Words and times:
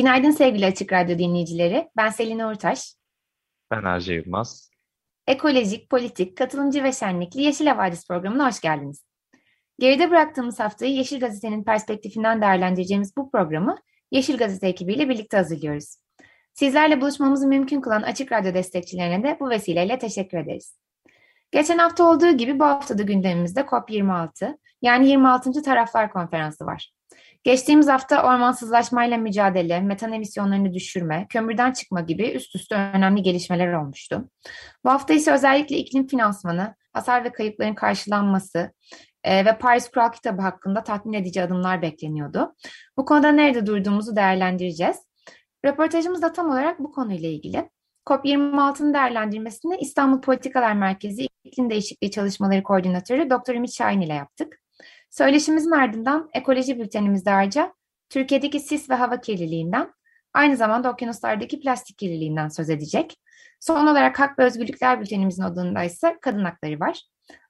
Günaydın 0.00 0.30
sevgili 0.30 0.66
Açık 0.66 0.92
Radyo 0.92 1.18
dinleyicileri. 1.18 1.88
Ben 1.96 2.08
Selin 2.08 2.38
Uğurtaş. 2.38 2.94
Ben 3.70 3.82
Arca 3.82 4.14
Yılmaz. 4.14 4.70
Ekolojik, 5.26 5.90
politik, 5.90 6.36
katılımcı 6.36 6.84
ve 6.84 6.92
şenlikli 6.92 7.42
Yeşil 7.42 7.66
Havadis 7.66 8.06
programına 8.08 8.46
hoş 8.46 8.60
geldiniz. 8.60 9.04
Geride 9.78 10.10
bıraktığımız 10.10 10.60
haftayı 10.60 10.92
Yeşil 10.92 11.20
Gazete'nin 11.20 11.64
perspektifinden 11.64 12.42
değerlendireceğimiz 12.42 13.16
bu 13.16 13.30
programı 13.30 13.76
Yeşil 14.10 14.36
Gazete 14.36 14.68
ekibiyle 14.68 15.08
birlikte 15.08 15.36
hazırlıyoruz. 15.36 15.96
Sizlerle 16.54 17.00
buluşmamızı 17.00 17.46
mümkün 17.46 17.80
kılan 17.80 18.02
Açık 18.02 18.32
Radyo 18.32 18.54
destekçilerine 18.54 19.22
de 19.22 19.36
bu 19.40 19.50
vesileyle 19.50 19.98
teşekkür 19.98 20.38
ederiz. 20.38 20.78
Geçen 21.52 21.78
hafta 21.78 22.04
olduğu 22.04 22.30
gibi 22.30 22.58
bu 22.58 22.64
haftada 22.64 23.02
gündemimizde 23.02 23.60
COP26 23.60 24.58
yani 24.82 25.08
26. 25.08 25.62
Taraflar 25.62 26.12
Konferansı 26.12 26.66
var. 26.66 26.99
Geçtiğimiz 27.44 27.88
hafta 27.88 28.22
ormansızlaşmayla 28.22 29.16
mücadele, 29.16 29.80
metan 29.80 30.12
emisyonlarını 30.12 30.74
düşürme, 30.74 31.26
kömürden 31.28 31.72
çıkma 31.72 32.00
gibi 32.00 32.30
üst 32.30 32.56
üste 32.56 32.74
önemli 32.74 33.22
gelişmeler 33.22 33.72
olmuştu. 33.72 34.30
Bu 34.84 34.90
hafta 34.90 35.14
ise 35.14 35.32
özellikle 35.32 35.76
iklim 35.76 36.06
finansmanı, 36.06 36.74
hasar 36.92 37.24
ve 37.24 37.32
kayıpların 37.32 37.74
karşılanması 37.74 38.72
e, 39.24 39.44
ve 39.44 39.58
Paris 39.58 39.90
Kural 39.90 40.12
Kitabı 40.12 40.42
hakkında 40.42 40.84
tatmin 40.84 41.12
edici 41.12 41.42
adımlar 41.42 41.82
bekleniyordu. 41.82 42.54
Bu 42.96 43.04
konuda 43.04 43.32
nerede 43.32 43.66
durduğumuzu 43.66 44.16
değerlendireceğiz. 44.16 44.96
Röportajımız 45.64 46.22
da 46.22 46.32
tam 46.32 46.50
olarak 46.50 46.78
bu 46.78 46.92
konuyla 46.92 47.28
ilgili. 47.28 47.70
COP26'nın 48.06 48.94
değerlendirmesini 48.94 49.76
İstanbul 49.76 50.20
Politikalar 50.20 50.72
Merkezi 50.72 51.28
İklim 51.44 51.70
Değişikliği 51.70 52.10
Çalışmaları 52.10 52.62
Koordinatörü 52.62 53.30
Dr. 53.30 53.54
Ümit 53.54 53.72
Şahin 53.72 54.00
ile 54.00 54.14
yaptık. 54.14 54.60
Söyleşimizin 55.10 55.70
ardından 55.70 56.30
ekoloji 56.32 56.78
bültenimizde 56.78 57.30
ayrıca 57.30 57.74
Türkiye'deki 58.08 58.60
sis 58.60 58.90
ve 58.90 58.94
hava 58.94 59.20
kirliliğinden, 59.20 59.92
aynı 60.34 60.56
zamanda 60.56 60.92
okyanuslardaki 60.92 61.60
plastik 61.60 61.98
kirliliğinden 61.98 62.48
söz 62.48 62.70
edecek. 62.70 63.16
Son 63.60 63.86
olarak 63.86 64.20
Hak 64.20 64.38
ve 64.38 64.44
Özgürlükler 64.44 65.00
bültenimizin 65.00 65.42
odağında 65.42 65.84
ise 65.84 66.18
kadın 66.20 66.44
hakları 66.44 66.80
var. 66.80 67.02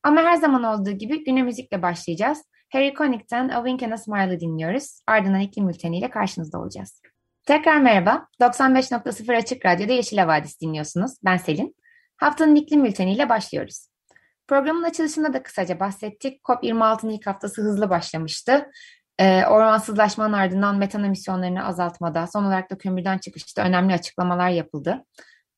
Ama 0.02 0.22
her 0.22 0.36
zaman 0.36 0.64
olduğu 0.64 0.90
gibi 0.90 1.24
güne 1.24 1.42
müzikle 1.42 1.82
başlayacağız. 1.82 2.44
Harry 2.72 2.94
Connick'ten 2.94 3.48
A 3.48 3.56
Wink 3.56 3.82
and 3.82 3.92
a 3.92 3.96
Smile'ı 3.96 4.40
dinliyoruz. 4.40 5.00
Ardından 5.06 5.40
iklim 5.40 5.68
bülteniyle 5.68 6.10
karşınızda 6.10 6.58
olacağız. 6.58 7.02
Tekrar 7.46 7.80
merhaba. 7.80 8.26
95.0 8.40 9.36
Açık 9.36 9.66
Radyo'da 9.66 9.92
Yeşil 9.92 10.18
Havadis 10.18 10.60
dinliyorsunuz. 10.60 11.12
Ben 11.24 11.36
Selin. 11.36 11.76
Haftanın 12.16 12.54
iklim 12.54 12.84
bülteniyle 12.84 13.28
başlıyoruz. 13.28 13.89
Programın 14.50 14.82
açılışında 14.82 15.32
da 15.32 15.42
kısaca 15.42 15.80
bahsettik. 15.80 16.40
COP26'nın 16.44 17.10
ilk 17.10 17.26
haftası 17.26 17.62
hızlı 17.62 17.90
başlamıştı. 17.90 18.70
Ee, 19.18 19.46
ormansızlaşmanın 19.46 20.32
ardından 20.32 20.78
metan 20.78 21.04
emisyonlarını 21.04 21.66
azaltmada, 21.66 22.26
son 22.26 22.44
olarak 22.44 22.70
da 22.70 22.78
kömürden 22.78 23.18
çıkışta 23.18 23.62
önemli 23.62 23.94
açıklamalar 23.94 24.48
yapıldı. 24.48 25.04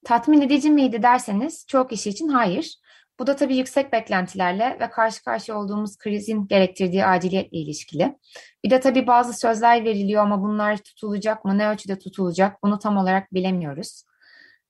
Tatmin 0.04 0.40
edici 0.40 0.70
miydi 0.70 1.02
derseniz 1.02 1.66
çok 1.68 1.90
kişi 1.90 2.10
için 2.10 2.28
hayır. 2.28 2.76
Bu 3.18 3.26
da 3.26 3.36
tabii 3.36 3.56
yüksek 3.56 3.92
beklentilerle 3.92 4.76
ve 4.80 4.90
karşı 4.90 5.24
karşıya 5.24 5.58
olduğumuz 5.58 5.98
krizin 5.98 6.48
gerektirdiği 6.48 7.04
aciliyetle 7.04 7.58
ilişkili. 7.58 8.18
Bir 8.64 8.70
de 8.70 8.80
tabii 8.80 9.06
bazı 9.06 9.32
sözler 9.32 9.84
veriliyor 9.84 10.22
ama 10.22 10.42
bunlar 10.42 10.76
tutulacak 10.76 11.44
mı, 11.44 11.58
ne 11.58 11.68
ölçüde 11.68 11.98
tutulacak 11.98 12.62
bunu 12.62 12.78
tam 12.78 12.96
olarak 12.96 13.34
bilemiyoruz. 13.34 14.04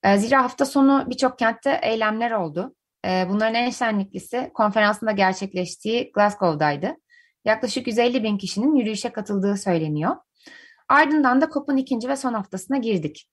Ee, 0.05 0.19
zira 0.19 0.43
hafta 0.43 0.65
sonu 0.65 1.05
birçok 1.11 1.39
kentte 1.39 1.81
eylemler 1.83 2.31
oldu. 2.31 2.75
Ee, 3.07 3.27
bunların 3.29 3.55
en 3.55 3.71
şenliklisi 3.71 4.51
konferansında 4.55 5.13
gerçekleştiği 5.13 6.13
Glasgow'daydı. 6.13 6.97
Yaklaşık 7.45 7.87
150 7.87 8.23
bin 8.23 8.39
kişinin 8.39 8.75
yürüyüşe 8.75 9.09
katıldığı 9.13 9.57
söyleniyor. 9.57 10.17
Ardından 10.89 11.41
da 11.41 11.51
COP'un 11.55 11.77
ikinci 11.77 12.09
ve 12.09 12.17
son 12.17 12.35
haftasına 12.35 12.79
girdik. 12.79 13.31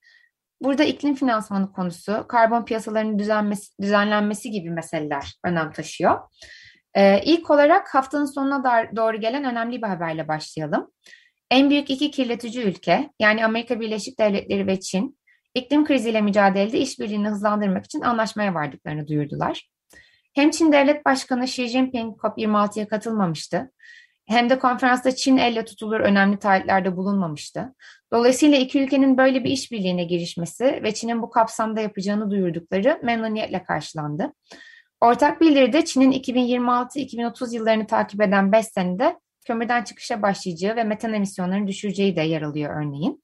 Burada 0.62 0.84
iklim 0.84 1.16
finansmanı 1.16 1.72
konusu, 1.72 2.26
karbon 2.28 2.66
piyasalarının 2.66 3.20
düzenmesi, 3.20 3.82
düzenlenmesi 3.82 4.52
gibi 4.52 4.70
meseleler 4.70 5.34
önem 5.46 5.72
taşıyor. 5.72 6.20
Ee, 6.96 7.22
ilk 7.24 7.50
olarak 7.50 7.96
haftanın 7.96 8.26
sonuna 8.26 8.64
doğru 8.96 9.20
gelen 9.20 9.44
önemli 9.44 9.82
bir 9.82 9.88
haberle 9.88 10.28
başlayalım. 10.28 10.92
En 11.52 11.70
büyük 11.70 11.90
iki 11.90 12.12
kirletici 12.12 12.64
ülke 12.64 13.10
yani 13.20 13.46
Amerika 13.46 13.80
Birleşik 13.80 14.20
Devletleri 14.20 14.68
ve 14.68 14.80
Çin 14.80 15.19
iklim 15.56 15.86
kriziyle 15.86 16.22
mücadelede 16.22 16.80
işbirliğini 16.80 17.30
hızlandırmak 17.30 17.86
için 17.86 18.02
anlaşmaya 18.02 18.54
vardıklarını 18.54 19.08
duyurdular. 19.08 19.70
Hem 20.34 20.50
Çin 20.50 20.72
Devlet 20.72 21.06
Başkanı 21.06 21.44
Xi 21.44 21.68
Jinping 21.68 22.18
COP26'ya 22.18 22.88
katılmamıştı 22.88 23.72
hem 24.30 24.50
de 24.50 24.60
konferansta 24.60 25.16
Çin 25.16 25.38
elle 25.38 25.66
tutulur 25.66 26.00
önemli 26.00 26.40
taahhütlerde 26.40 26.98
bulunmamıştı. 26.98 27.76
Dolayısıyla 28.14 28.58
iki 28.58 28.84
ülkenin 28.84 29.18
böyle 29.18 29.44
bir 29.44 29.50
işbirliğine 29.50 30.04
girişmesi 30.04 30.80
ve 30.84 30.94
Çin'in 30.94 31.22
bu 31.22 31.30
kapsamda 31.30 31.82
yapacağını 31.82 32.32
duyurdukları 32.32 33.00
memnuniyetle 33.04 33.64
karşılandı. 33.64 34.34
Ortak 35.02 35.42
bildiride 35.42 35.86
Çin'in 35.86 36.12
2026-2030 36.12 37.56
yıllarını 37.56 37.88
takip 37.88 38.22
eden 38.22 38.52
5 38.52 38.66
senede 38.66 39.20
kömürden 39.46 39.84
çıkışa 39.84 40.22
başlayacağı 40.22 40.76
ve 40.76 40.84
metan 40.84 41.14
emisyonlarını 41.14 41.68
düşüreceği 41.68 42.16
de 42.16 42.22
yer 42.22 42.42
alıyor 42.42 42.82
örneğin. 42.82 43.24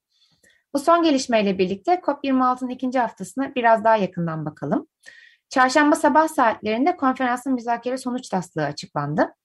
Bu 0.75 0.80
son 0.80 1.03
gelişmeyle 1.03 1.58
birlikte 1.58 1.94
COP26'nın 1.94 2.69
ikinci 2.69 3.00
haftasına 3.00 3.56
biraz 3.56 3.84
daha 3.84 3.96
yakından 3.96 4.46
bakalım. 4.46 4.88
Çarşamba 5.50 5.96
sabah 5.96 6.28
saatlerinde 6.28 6.97
konferansın 6.97 7.53
müzakere 7.53 7.97
sonuç 7.97 8.30
taslağı 8.30 8.66
açıklandı. 8.66 9.35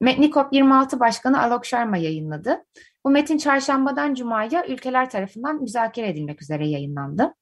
Metni 0.00 0.30
COP26 0.30 1.00
Başkanı 1.00 1.42
Alok 1.42 1.66
Sharma 1.66 1.96
yayınladı. 1.96 2.64
Bu 3.04 3.10
metin 3.10 3.38
çarşambadan 3.38 4.14
cumaya 4.14 4.66
ülkeler 4.66 5.10
tarafından 5.10 5.60
müzakere 5.60 6.08
edilmek 6.08 6.42
üzere 6.42 6.68
yayınlandı. 6.68 7.34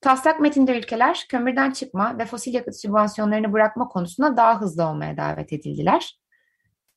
Taslak 0.00 0.40
metinde 0.40 0.78
ülkeler 0.78 1.26
kömürden 1.28 1.70
çıkma 1.70 2.18
ve 2.18 2.24
fosil 2.24 2.54
yakıt 2.54 2.76
sübvansiyonlarını 2.76 3.52
bırakma 3.52 3.88
konusunda 3.88 4.36
daha 4.36 4.60
hızlı 4.60 4.84
olmaya 4.84 5.16
davet 5.16 5.52
edildiler. 5.52 6.20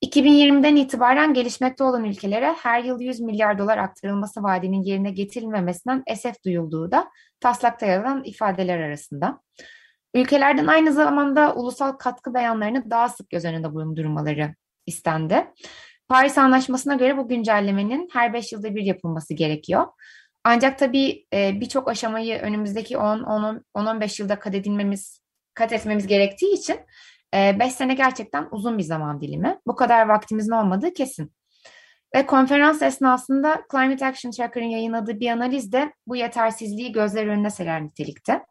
2020'den 0.03 0.75
itibaren 0.75 1.33
gelişmekte 1.33 1.83
olan 1.83 2.03
ülkelere 2.03 2.53
her 2.53 2.83
yıl 2.83 2.99
100 2.99 3.19
milyar 3.19 3.59
dolar 3.59 3.77
aktarılması 3.77 4.43
vaadinin 4.43 4.83
yerine 4.83 5.11
getirilmemesinden 5.11 6.03
esef 6.07 6.43
duyulduğu 6.45 6.91
da 6.91 7.09
taslakta 7.39 7.85
yer 7.85 8.03
alan 8.03 8.23
ifadeler 8.23 8.79
arasında. 8.79 9.39
Ülkelerden 10.13 10.67
aynı 10.67 10.93
zamanda 10.93 11.55
ulusal 11.55 11.91
katkı 11.91 12.33
beyanlarını 12.33 12.89
daha 12.89 13.09
sık 13.09 13.29
göz 13.29 13.45
önünde 13.45 13.73
bulundurmaları 13.73 14.55
istendi. 14.85 15.47
Paris 16.07 16.37
Anlaşması'na 16.37 16.95
göre 16.95 17.17
bu 17.17 17.27
güncellemenin 17.27 18.09
her 18.13 18.33
5 18.33 18.51
yılda 18.51 18.75
bir 18.75 18.83
yapılması 18.83 19.33
gerekiyor. 19.33 19.87
Ancak 20.43 20.79
tabii 20.79 21.25
e, 21.33 21.59
birçok 21.61 21.89
aşamayı 21.89 22.39
önümüzdeki 22.39 22.95
10-15 22.95 24.21
yılda 24.21 24.39
kat 24.39 24.55
edilmemiz, 24.55 25.21
kat 25.53 25.73
etmemiz 25.73 26.07
gerektiği 26.07 26.53
için 26.53 26.79
5 27.33 27.67
e, 27.67 27.69
sene 27.69 27.93
gerçekten 27.93 28.47
uzun 28.51 28.77
bir 28.77 28.83
zaman 28.83 29.21
dilimi. 29.21 29.59
Bu 29.67 29.75
kadar 29.75 30.07
vaktimizin 30.07 30.51
olmadığı 30.51 30.93
kesin. 30.93 31.33
Ve 32.15 32.25
konferans 32.25 32.81
esnasında 32.81 33.63
Climate 33.71 34.05
Action 34.05 34.31
Tracker'ın 34.31 34.65
yayınladığı 34.65 35.19
bir 35.19 35.29
analiz 35.29 35.71
de 35.71 35.93
bu 36.07 36.15
yetersizliği 36.15 36.91
gözler 36.91 37.27
önüne 37.27 37.49
serer 37.49 37.83
nitelikte. 37.83 38.45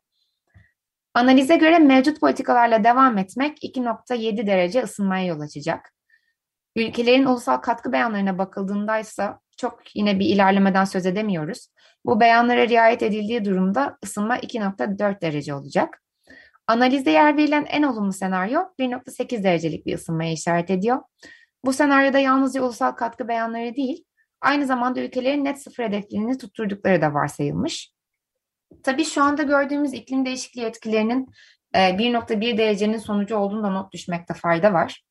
Analize 1.14 1.56
göre 1.56 1.78
mevcut 1.78 2.20
politikalarla 2.20 2.84
devam 2.84 3.18
etmek 3.18 3.64
2.7 3.64 4.46
derece 4.46 4.82
ısınmaya 4.82 5.26
yol 5.26 5.40
açacak. 5.40 5.94
Ülkelerin 6.76 7.24
ulusal 7.24 7.56
katkı 7.56 7.92
beyanlarına 7.92 8.38
bakıldığında 8.38 8.98
ise 8.98 9.30
çok 9.56 9.96
yine 9.96 10.18
bir 10.18 10.26
ilerlemeden 10.26 10.84
söz 10.84 11.06
edemiyoruz. 11.06 11.68
Bu 12.04 12.20
beyanlara 12.20 12.68
riayet 12.68 13.02
edildiği 13.02 13.44
durumda 13.44 13.98
ısınma 14.04 14.38
2.4 14.38 15.20
derece 15.20 15.54
olacak. 15.54 16.02
Analizde 16.66 17.10
yer 17.10 17.36
verilen 17.36 17.66
en 17.68 17.82
olumlu 17.82 18.12
senaryo 18.12 18.60
1.8 18.78 19.44
derecelik 19.44 19.86
bir 19.86 19.94
ısınmaya 19.94 20.32
işaret 20.32 20.70
ediyor. 20.70 21.02
Bu 21.64 21.72
senaryoda 21.72 22.18
yalnızca 22.18 22.62
ulusal 22.62 22.90
katkı 22.90 23.28
beyanları 23.28 23.76
değil, 23.76 24.04
aynı 24.40 24.66
zamanda 24.66 25.00
ülkelerin 25.00 25.44
net 25.44 25.62
sıfır 25.62 25.84
hedeflerini 25.84 26.38
tutturdukları 26.38 27.02
da 27.02 27.14
varsayılmış. 27.14 27.92
Tabii 28.82 29.04
şu 29.04 29.22
anda 29.22 29.42
gördüğümüz 29.42 29.92
iklim 29.92 30.26
değişikliği 30.26 30.64
etkilerinin 30.64 31.28
1.1 31.74 32.58
derecenin 32.58 32.98
sonucu 32.98 33.36
olduğunda 33.36 33.70
not 33.70 33.92
düşmekte 33.92 34.34
fayda 34.34 34.72
var. 34.72 35.02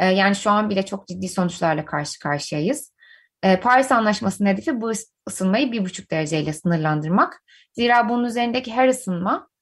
Ee, 0.00 0.06
yani 0.06 0.36
şu 0.36 0.50
an 0.50 0.70
bile 0.70 0.86
çok 0.86 1.08
ciddi 1.08 1.28
sonuçlarla 1.28 1.84
karşı 1.84 2.18
karşıyayız. 2.18 2.94
E, 3.42 3.60
Paris 3.60 3.92
Anlaşması'nın 3.92 4.48
hedefi 4.48 4.80
bu 4.80 4.92
ısınmayı 5.28 5.72
bir 5.72 5.84
buçuk 5.84 6.10
dereceyle 6.10 6.52
sınırlandırmak. 6.52 7.42
Zira 7.72 8.08
bunun 8.08 8.24
üzerindeki 8.24 8.72
her 8.72 8.88
ısınma 8.88 9.48
e, 9.48 9.53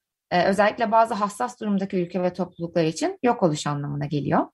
özellikle 0.44 0.92
bazı 0.92 1.14
hassas 1.14 1.60
durumdaki 1.60 1.96
ülke 1.96 2.22
ve 2.22 2.32
topluluklar 2.32 2.84
için 2.84 3.18
yok 3.22 3.42
oluş 3.42 3.66
anlamına 3.66 4.06
geliyor. 4.06 4.46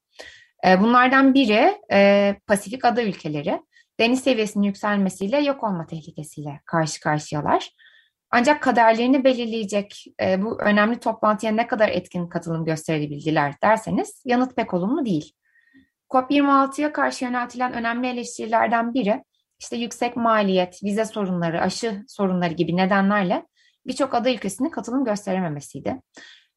E, 0.67 0.81
bunlardan 0.81 1.35
biri 1.35 1.79
e, 1.93 2.35
Pasifik 2.47 2.85
ada 2.85 3.03
ülkeleri. 3.03 3.63
Deniz 4.01 4.21
seviyesinin 4.21 4.65
yükselmesiyle 4.65 5.39
yok 5.39 5.65
olma 5.65 5.87
tehlikesiyle 5.87 6.61
karşı 6.65 7.01
karşıyalar. 7.01 7.71
Ancak 8.31 8.63
kaderlerini 8.63 9.25
belirleyecek 9.25 10.05
e, 10.23 10.43
bu 10.43 10.61
önemli 10.61 11.01
toplantıya 11.01 11.53
ne 11.53 11.67
kadar 11.67 11.89
etkin 11.89 12.27
katılım 12.27 12.65
gösterebildiler 12.65 13.55
derseniz 13.63 14.23
yanıt 14.25 14.57
pek 14.57 14.75
olumlu 14.75 15.05
değil. 15.05 15.33
COP26'ya 16.11 16.93
karşı 16.93 17.25
yöneltilen 17.25 17.73
önemli 17.73 18.07
eleştirilerden 18.07 18.95
biri 18.95 19.25
işte 19.61 19.77
yüksek 19.77 20.17
maliyet, 20.17 20.85
vize 20.85 21.05
sorunları, 21.05 21.61
aşı 21.61 22.05
sorunları 22.09 22.55
gibi 22.55 22.77
nedenlerle 22.77 23.47
birçok 23.89 24.15
ada 24.15 24.31
ülkesinin 24.31 24.71
katılım 24.71 25.05
gösterememesiydi. 25.05 25.97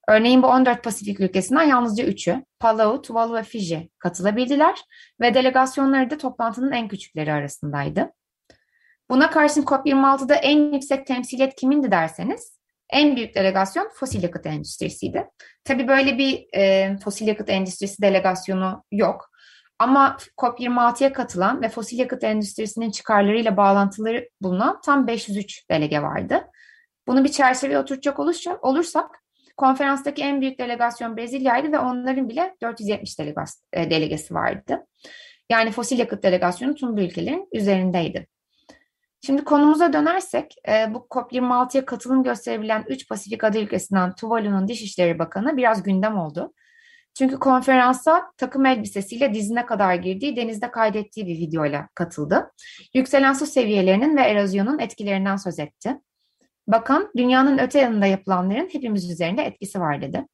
Örneğin 0.07 0.43
bu 0.43 0.47
14 0.47 0.83
Pasifik 0.83 1.19
ülkesinden 1.19 1.63
yalnızca 1.63 2.03
3'ü, 2.03 2.45
Palau, 2.59 3.01
Tuvalu 3.01 3.35
ve 3.35 3.43
Fiji 3.43 3.89
katılabildiler 3.99 4.79
ve 5.21 5.33
delegasyonları 5.33 6.09
da 6.09 6.17
toplantının 6.17 6.71
en 6.71 6.87
küçükleri 6.87 7.33
arasındaydı. 7.33 8.11
Buna 9.09 9.29
karşın 9.29 9.63
COP26'da 9.63 10.35
en 10.35 10.73
yüksek 10.73 11.07
temsiliyet 11.07 11.55
kimindi 11.55 11.91
derseniz, 11.91 12.59
en 12.89 13.15
büyük 13.15 13.35
delegasyon 13.35 13.89
fosil 13.93 14.23
yakıt 14.23 14.45
endüstrisiydi. 14.45 15.25
Tabii 15.63 15.87
böyle 15.87 16.17
bir 16.17 16.45
e, 16.53 16.97
fosil 17.03 17.27
yakıt 17.27 17.49
endüstrisi 17.49 18.01
delegasyonu 18.01 18.83
yok. 18.91 19.31
Ama 19.79 20.17
COP26'ya 20.37 21.13
katılan 21.13 21.61
ve 21.61 21.69
fosil 21.69 21.99
yakıt 21.99 22.23
endüstrisinin 22.23 22.91
çıkarlarıyla 22.91 23.57
bağlantıları 23.57 24.29
bulunan 24.41 24.81
tam 24.81 25.07
503 25.07 25.69
delege 25.69 26.01
vardı. 26.01 26.47
Bunu 27.07 27.23
bir 27.23 27.31
çerçeveye 27.31 27.79
oturtacak 27.79 28.19
olursak, 28.63 29.23
konferanstaki 29.57 30.23
en 30.23 30.41
büyük 30.41 30.59
delegasyon 30.59 31.17
Brezilya'ydı 31.17 31.71
ve 31.71 31.79
onların 31.79 32.29
bile 32.29 32.55
470 32.61 33.19
delegas, 33.19 33.63
e, 33.73 33.89
delegesi 33.89 34.33
vardı. 34.33 34.87
Yani 35.49 35.71
fosil 35.71 35.99
yakıt 35.99 36.23
delegasyonu 36.23 36.75
tüm 36.75 36.97
ülkelerin 36.97 37.47
üzerindeydi. 37.53 38.27
Şimdi 39.25 39.43
konumuza 39.43 39.93
dönersek, 39.93 40.55
e, 40.69 40.93
bu 40.93 41.07
COP26'ya 41.09 41.85
katılım 41.85 42.23
gösterebilen 42.23 42.85
3 42.87 43.09
Pasifik 43.09 43.43
ada 43.43 43.59
ülkesinden 43.59 44.15
Tuvalu'nun 44.15 44.67
Dışişleri 44.67 45.19
Bakanı 45.19 45.57
biraz 45.57 45.83
gündem 45.83 46.17
oldu. 46.17 46.53
Çünkü 47.17 47.39
konferansa 47.39 48.31
takım 48.37 48.65
elbisesiyle 48.65 49.33
dizine 49.33 49.65
kadar 49.65 49.95
girdiği, 49.95 50.35
denizde 50.35 50.71
kaydettiği 50.71 51.27
bir 51.27 51.37
videoyla 51.37 51.89
katıldı. 51.95 52.51
Yükselen 52.93 53.33
su 53.33 53.45
seviyelerinin 53.45 54.17
ve 54.17 54.21
erozyonun 54.21 54.79
etkilerinden 54.79 55.35
söz 55.35 55.59
etti. 55.59 55.97
Bakan, 56.71 57.11
dünyanın 57.17 57.57
öte 57.57 57.79
yanında 57.79 58.05
yapılanların 58.05 58.69
hepimiz 58.71 59.11
üzerinde 59.11 59.43
etkisi 59.43 59.79
var 59.79 60.01
dedi. 60.01 60.27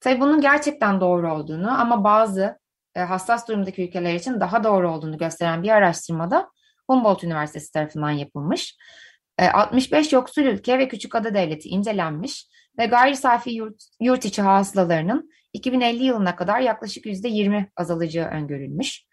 Tabii 0.00 0.20
bunun 0.20 0.40
gerçekten 0.40 1.00
doğru 1.00 1.32
olduğunu 1.32 1.80
ama 1.80 2.04
bazı 2.04 2.58
e, 2.94 3.00
hassas 3.00 3.48
durumdaki 3.48 3.84
ülkeler 3.88 4.14
için 4.14 4.40
daha 4.40 4.64
doğru 4.64 4.90
olduğunu 4.90 5.18
gösteren 5.18 5.62
bir 5.62 5.68
araştırmada 5.68 6.50
Humboldt 6.88 7.24
Üniversitesi 7.24 7.72
tarafından 7.72 8.10
yapılmış. 8.10 8.76
65 9.38 10.12
e, 10.12 10.16
yoksul 10.16 10.42
ülke 10.42 10.78
ve 10.78 10.88
küçük 10.88 11.14
ada 11.14 11.34
devleti 11.34 11.68
incelenmiş 11.68 12.46
ve 12.78 12.86
gayri 12.86 13.16
safi 13.16 13.50
yurt, 13.50 13.84
yurt 14.00 14.24
içi 14.24 14.42
hasılalarının 14.42 15.30
2050 15.52 16.04
yılına 16.04 16.36
kadar 16.36 16.60
yaklaşık 16.60 17.06
%20 17.06 17.66
azalacağı 17.76 18.28
öngörülmüş. 18.28 19.06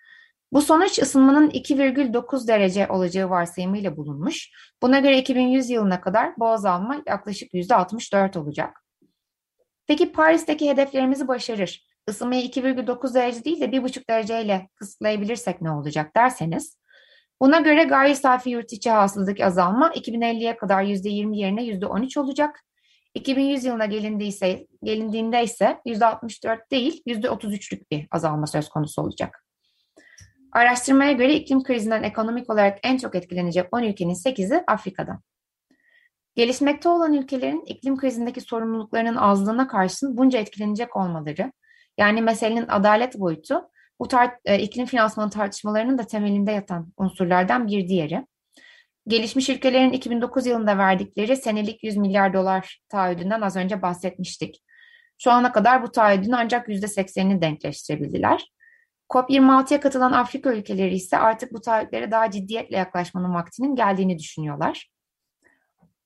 Bu 0.54 0.62
sonuç 0.62 1.00
ısınmanın 1.00 1.50
2,9 1.50 2.48
derece 2.48 2.88
olacağı 2.88 3.30
varsayımıyla 3.30 3.98
bulunmuş. 3.98 4.50
Buna 4.82 5.00
göre 5.00 5.18
2100 5.18 5.70
yılına 5.70 6.02
kadar 6.02 6.34
bu 6.38 6.48
azalma 6.48 7.04
yaklaşık 7.08 7.54
%64 7.54 8.40
olacak. 8.40 8.84
Peki 9.88 10.12
Paris'teki 10.12 10.70
hedeflerimizi 10.70 11.28
başarır, 11.28 11.88
ısınmayı 12.10 12.46
2,9 12.46 13.14
derece 13.14 13.44
değil 13.44 13.62
de 13.62 13.66
1,5 13.66 14.10
dereceyle 14.10 14.70
kısıtlayabilirsek 14.76 15.62
ne 15.62 15.72
olacak 15.72 16.16
derseniz, 16.16 16.78
Buna 17.42 17.60
göre 17.60 17.84
gayri 17.84 18.16
safi 18.16 18.50
yurt 18.50 18.74
içi 18.74 18.90
hasıladaki 18.90 19.46
azalma 19.46 19.90
2050'ye 19.90 20.58
kadar 20.58 20.84
%20 20.84 21.38
yerine 21.38 21.64
%13 21.66 22.20
olacak. 22.20 22.60
2100 23.14 23.66
yılına 23.66 23.86
gelindiyse, 23.86 24.68
gelindiğinde 24.84 25.44
ise 25.44 25.82
%64 25.86 26.72
değil 26.72 27.02
%33'lük 27.08 27.92
bir 27.92 28.08
azalma 28.12 28.48
söz 28.48 28.70
konusu 28.70 29.02
olacak. 29.02 29.46
Araştırmaya 30.54 31.12
göre 31.12 31.34
iklim 31.34 31.64
krizinden 31.64 32.04
ekonomik 32.04 32.50
olarak 32.50 32.80
en 32.84 32.98
çok 32.98 33.16
etkilenecek 33.16 33.68
10 33.72 33.84
ülkenin 33.84 34.14
8'i 34.14 34.64
Afrika'da. 34.68 35.20
Gelişmekte 36.36 36.90
olan 36.90 37.14
ülkelerin 37.14 37.64
iklim 37.66 37.98
krizindeki 37.98 38.42
sorumluluklarının 38.42 39.16
azlığına 39.16 39.68
karşın 39.68 40.18
bunca 40.18 40.40
etkilenecek 40.40 40.96
olmaları, 40.96 41.52
yani 41.98 42.22
meselenin 42.22 42.68
adalet 42.68 43.20
boyutu 43.20 43.62
bu 44.00 44.06
tar- 44.06 44.38
e, 44.46 44.60
iklim 44.60 44.86
finansmanı 44.86 45.30
tartışmalarının 45.30 45.98
da 45.98 46.04
temelinde 46.04 46.52
yatan 46.52 46.94
unsurlardan 46.98 47.68
bir 47.68 47.88
diğeri. 47.88 48.28
Gelişmiş 49.08 49.50
ülkelerin 49.50 49.92
2009 49.92 50.46
yılında 50.46 50.78
verdikleri 50.78 51.38
senelik 51.38 51.84
100 51.84 51.98
milyar 51.98 52.34
dolar 52.34 52.80
taahhüdünden 52.90 53.42
az 53.42 53.56
önce 53.56 53.82
bahsetmiştik. 53.82 54.64
Şu 55.18 55.32
ana 55.32 55.52
kadar 55.52 55.84
bu 55.84 55.92
taahhüdün 55.92 56.32
ancak 56.32 56.68
%80'ini 56.68 57.42
denkleştirebildiler. 57.42 58.53
COP26'ya 59.14 59.80
katılan 59.80 60.12
Afrika 60.12 60.54
ülkeleri 60.54 60.96
ise 60.96 61.18
artık 61.18 61.54
bu 61.54 61.62
taahhütlere 61.62 62.12
daha 62.12 62.32
ciddiyetle 62.32 62.78
yaklaşmanın 62.78 63.34
vaktinin 63.34 63.76
geldiğini 63.76 64.20
düşünüyorlar. 64.20 64.90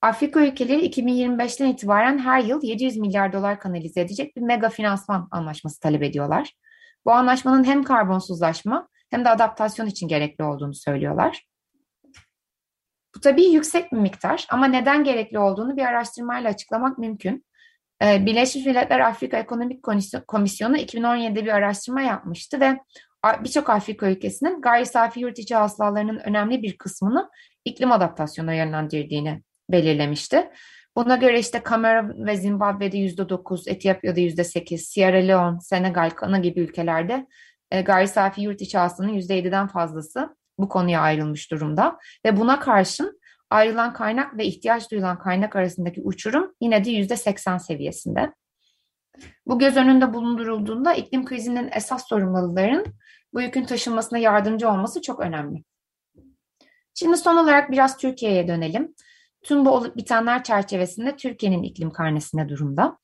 Afrika 0.02 0.46
ülkeleri 0.46 0.90
2025'ten 0.90 1.68
itibaren 1.68 2.18
her 2.18 2.44
yıl 2.44 2.64
700 2.64 2.98
milyar 2.98 3.34
dolar 3.34 3.60
kanalize 3.60 4.02
edecek 4.02 4.36
bir 4.38 4.42
mega 4.42 4.70
finansman 4.70 5.28
anlaşması 5.32 5.80
talep 5.80 6.04
ediyorlar. 6.04 6.54
Bu 7.06 7.12
anlaşmanın 7.12 7.64
hem 7.64 7.84
karbonsuzlaşma 7.84 8.88
hem 9.10 9.26
de 9.26 9.30
adaptasyon 9.30 9.88
için 9.88 10.08
gerekli 10.08 10.44
olduğunu 10.44 10.74
söylüyorlar. 10.74 11.48
Bu 13.16 13.20
tabii 13.22 13.46
yüksek 13.46 13.92
bir 13.92 13.98
miktar 13.98 14.48
ama 14.50 14.66
neden 14.66 15.04
gerekli 15.04 15.40
olduğunu 15.40 15.78
bir 15.78 15.86
araştırmayla 15.86 16.50
açıklamak 16.50 16.98
mümkün. 16.98 17.46
Ee, 18.04 18.26
Birleşmiş 18.26 18.66
Milletler 18.66 19.00
Afrika 19.00 19.38
Ekonomik 19.38 19.84
Komisyonu 20.28 20.78
2017'de 20.78 21.46
bir 21.46 21.52
araştırma 21.52 22.02
yapmıştı 22.02 22.60
ve 22.60 22.78
birçok 23.44 23.70
Afrika 23.70 24.10
ülkesinin 24.10 24.62
gayri 24.62 24.86
safi 24.86 25.20
yurt 25.20 25.40
içi 25.40 25.56
hasılalarının 25.56 26.20
önemli 26.20 26.62
bir 26.62 26.78
kısmını 26.78 27.30
iklim 27.66 27.92
adaptasyonuna 27.92 28.54
yönlendirdiğini 28.54 29.42
belirlemişti. 29.70 30.50
Buna 30.96 31.16
göre 31.16 31.40
işte 31.40 31.60
Kamera 31.60 32.10
ve 32.26 32.38
Zimbabwe'de 32.38 32.98
yüzde 32.98 33.30
dokuz, 33.30 33.68
Etiyopya'da 33.68 34.20
yüzde 34.20 34.44
sekiz, 34.44 34.88
Sierra 34.88 35.18
Leone, 35.18 35.60
Senegal, 35.62 36.10
Kana 36.10 36.38
gibi 36.40 36.60
ülkelerde 36.60 37.28
e, 37.72 37.82
gayri 37.82 38.08
safi 38.08 38.42
yurt 38.42 38.62
içi 38.62 38.78
hasılanın 38.78 39.14
yüzde 39.14 39.34
yediden 39.34 39.68
fazlası 39.68 40.36
bu 40.58 40.70
konuya 40.70 41.02
ayrılmış 41.02 41.52
durumda. 41.52 41.98
Ve 42.26 42.38
buna 42.38 42.60
karşın 42.60 43.20
ayrılan 43.50 43.94
kaynak 43.94 44.38
ve 44.38 44.46
ihtiyaç 44.46 44.92
duyulan 44.92 45.20
kaynak 45.20 45.56
arasındaki 45.56 46.02
uçurum 46.02 46.54
yine 46.62 46.86
de 46.86 46.92
yüzde 46.92 47.16
seksen 47.16 47.58
seviyesinde. 47.58 48.34
Bu 49.46 49.60
göz 49.60 49.78
önünde 49.78 50.14
bulundurulduğunda 50.14 50.94
iklim 50.94 51.26
krizinin 51.26 51.70
esas 51.74 52.08
sorumluların 52.08 52.86
bu 53.34 53.42
yükün 53.42 53.66
taşınmasına 53.66 54.20
yardımcı 54.20 54.70
olması 54.70 55.02
çok 55.02 55.20
önemli. 55.20 55.64
Şimdi 56.94 57.18
son 57.18 57.38
olarak 57.38 57.72
biraz 57.72 57.98
Türkiye'ye 57.98 58.48
dönelim. 58.48 58.96
Tüm 59.44 59.66
bu 59.66 59.70
olup 59.70 59.98
bitenler 59.98 60.44
çerçevesinde 60.44 61.16
Türkiye'nin 61.16 61.64
iklim 61.64 61.92
karnesine 61.92 62.50
durumda. 62.50 62.98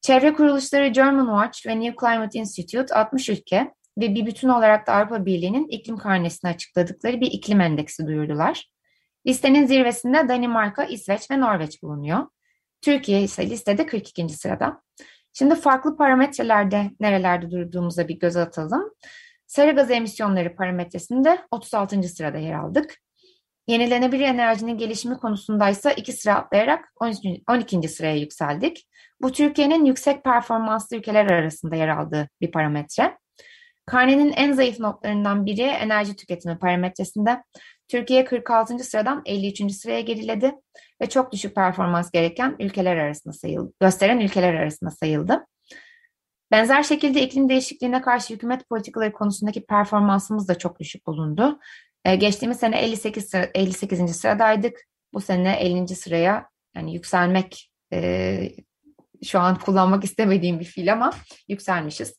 Çevre 0.00 0.32
kuruluşları 0.32 0.86
German 0.86 1.26
Watch 1.26 1.66
ve 1.66 1.80
New 1.80 1.96
Climate 2.00 2.38
Institute 2.38 2.94
60 2.94 3.28
ülke 3.28 3.74
ve 3.98 4.14
bir 4.14 4.26
bütün 4.26 4.48
olarak 4.48 4.86
da 4.86 4.92
Avrupa 4.92 5.26
Birliği'nin 5.26 5.68
iklim 5.68 5.96
karnesini 5.96 6.50
açıkladıkları 6.50 7.20
bir 7.20 7.26
iklim 7.26 7.60
endeksi 7.60 8.06
duyurdular. 8.06 8.71
Listenin 9.26 9.66
zirvesinde 9.66 10.28
Danimarka, 10.28 10.84
İsveç 10.84 11.30
ve 11.30 11.40
Norveç 11.40 11.82
bulunuyor. 11.82 12.26
Türkiye 12.80 13.22
ise 13.22 13.50
listede 13.50 13.86
42. 13.86 14.28
sırada. 14.28 14.82
Şimdi 15.32 15.54
farklı 15.54 15.96
parametrelerde 15.96 16.90
nerelerde 17.00 17.50
durduğumuza 17.50 18.08
bir 18.08 18.18
göz 18.18 18.36
atalım. 18.36 18.90
Sera 19.46 19.70
gazı 19.70 19.92
emisyonları 19.92 20.56
parametresinde 20.56 21.38
36. 21.50 22.02
sırada 22.02 22.38
yer 22.38 22.54
aldık. 22.54 22.94
Yenilenebilir 23.66 24.24
enerjinin 24.24 24.78
gelişimi 24.78 25.18
konusundaysa 25.18 25.92
iki 25.92 26.12
sıra 26.12 26.34
atlayarak 26.34 26.92
12. 27.48 27.88
sıraya 27.88 28.16
yükseldik. 28.16 28.88
Bu 29.20 29.32
Türkiye'nin 29.32 29.84
yüksek 29.84 30.24
performanslı 30.24 30.96
ülkeler 30.96 31.26
arasında 31.26 31.76
yer 31.76 31.88
aldığı 31.88 32.28
bir 32.40 32.50
parametre. 32.50 33.18
Karnenin 33.86 34.32
en 34.32 34.52
zayıf 34.52 34.80
notlarından 34.80 35.46
biri 35.46 35.62
enerji 35.62 36.16
tüketimi 36.16 36.58
parametresinde. 36.58 37.42
Türkiye 37.92 38.24
46. 38.24 38.78
sıradan 38.78 39.22
53. 39.26 39.72
sıraya 39.72 40.00
geriledi 40.00 40.54
ve 41.00 41.08
çok 41.08 41.32
düşük 41.32 41.54
performans 41.54 42.10
gereken 42.10 42.56
ülkeler 42.58 42.96
arasında 42.96 43.32
sayıldı, 43.32 43.72
gösteren 43.80 44.20
ülkeler 44.20 44.54
arasında 44.54 44.90
sayıldı. 44.90 45.46
Benzer 46.50 46.82
şekilde 46.82 47.22
iklim 47.22 47.48
değişikliğine 47.48 48.02
karşı 48.02 48.34
hükümet 48.34 48.68
politikaları 48.68 49.12
konusundaki 49.12 49.66
performansımız 49.66 50.48
da 50.48 50.58
çok 50.58 50.80
düşük 50.80 51.06
bulundu. 51.06 51.58
E, 52.04 52.16
geçtiğimiz 52.16 52.58
sene 52.58 52.80
58 52.80 53.24
sıra, 53.24 53.48
58. 53.54 54.16
sıradaydık. 54.16 54.80
Bu 55.12 55.20
sene 55.20 55.56
50. 55.60 55.88
sıraya 55.88 56.48
yani 56.76 56.94
yükselmek 56.94 57.70
e, 57.92 58.52
şu 59.24 59.40
an 59.40 59.58
kullanmak 59.58 60.04
istemediğim 60.04 60.60
bir 60.60 60.64
fiil 60.64 60.92
ama 60.92 61.10
yükselmişiz. 61.48 62.14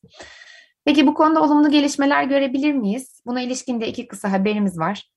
Peki 0.86 1.08
bu 1.08 1.14
konuda 1.14 1.42
olumlu 1.42 1.72
gelişmeler 1.72 2.24
görebilir 2.24 2.74
miyiz? 2.74 3.22
Buna 3.26 3.42
ilişkin 3.42 3.82
de 3.82 3.88
iki 3.88 4.08
kısa 4.08 4.32
haberimiz 4.32 4.80
var. 4.80 5.13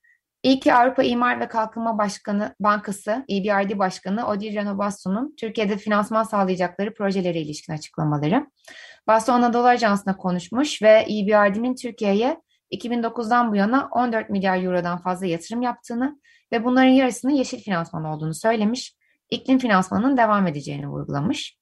İlki 0.47 0.75
Avrupa 0.75 1.03
İmar 1.03 1.41
ve 1.41 1.49
Kalkınma 1.49 1.99
Başkanı 1.99 2.55
Bankası, 2.61 3.25
EBRD 3.31 3.79
Başkanı 3.79 4.29
Odile 4.29 4.61
Renovasyo'nun 4.61 5.35
Türkiye'de 5.37 5.77
finansman 5.77 6.23
sağlayacakları 6.23 6.95
projelere 6.95 7.41
ilişkin 7.41 7.73
açıklamaları. 7.73 8.47
Baston 9.07 9.35
Anadolu 9.35 9.67
Ajansı'na 9.67 10.17
konuşmuş 10.17 10.83
ve 10.83 11.07
EBRD'nin 11.11 11.75
Türkiye'ye 11.75 12.41
2009'dan 12.73 13.53
bu 13.53 13.57
yana 13.57 13.89
14 13.93 14.31
milyar 14.31 14.63
eurodan 14.63 14.99
fazla 14.99 15.27
yatırım 15.27 15.63
yaptığını 15.63 16.21
ve 16.53 16.65
bunların 16.65 16.91
yarısının 16.91 17.33
yeşil 17.33 17.59
finansman 17.59 18.05
olduğunu 18.05 18.35
söylemiş, 18.35 18.97
iklim 19.31 19.59
finansmanının 19.59 20.17
devam 20.17 20.47
edeceğini 20.47 20.89
vurgulamış. 20.89 21.59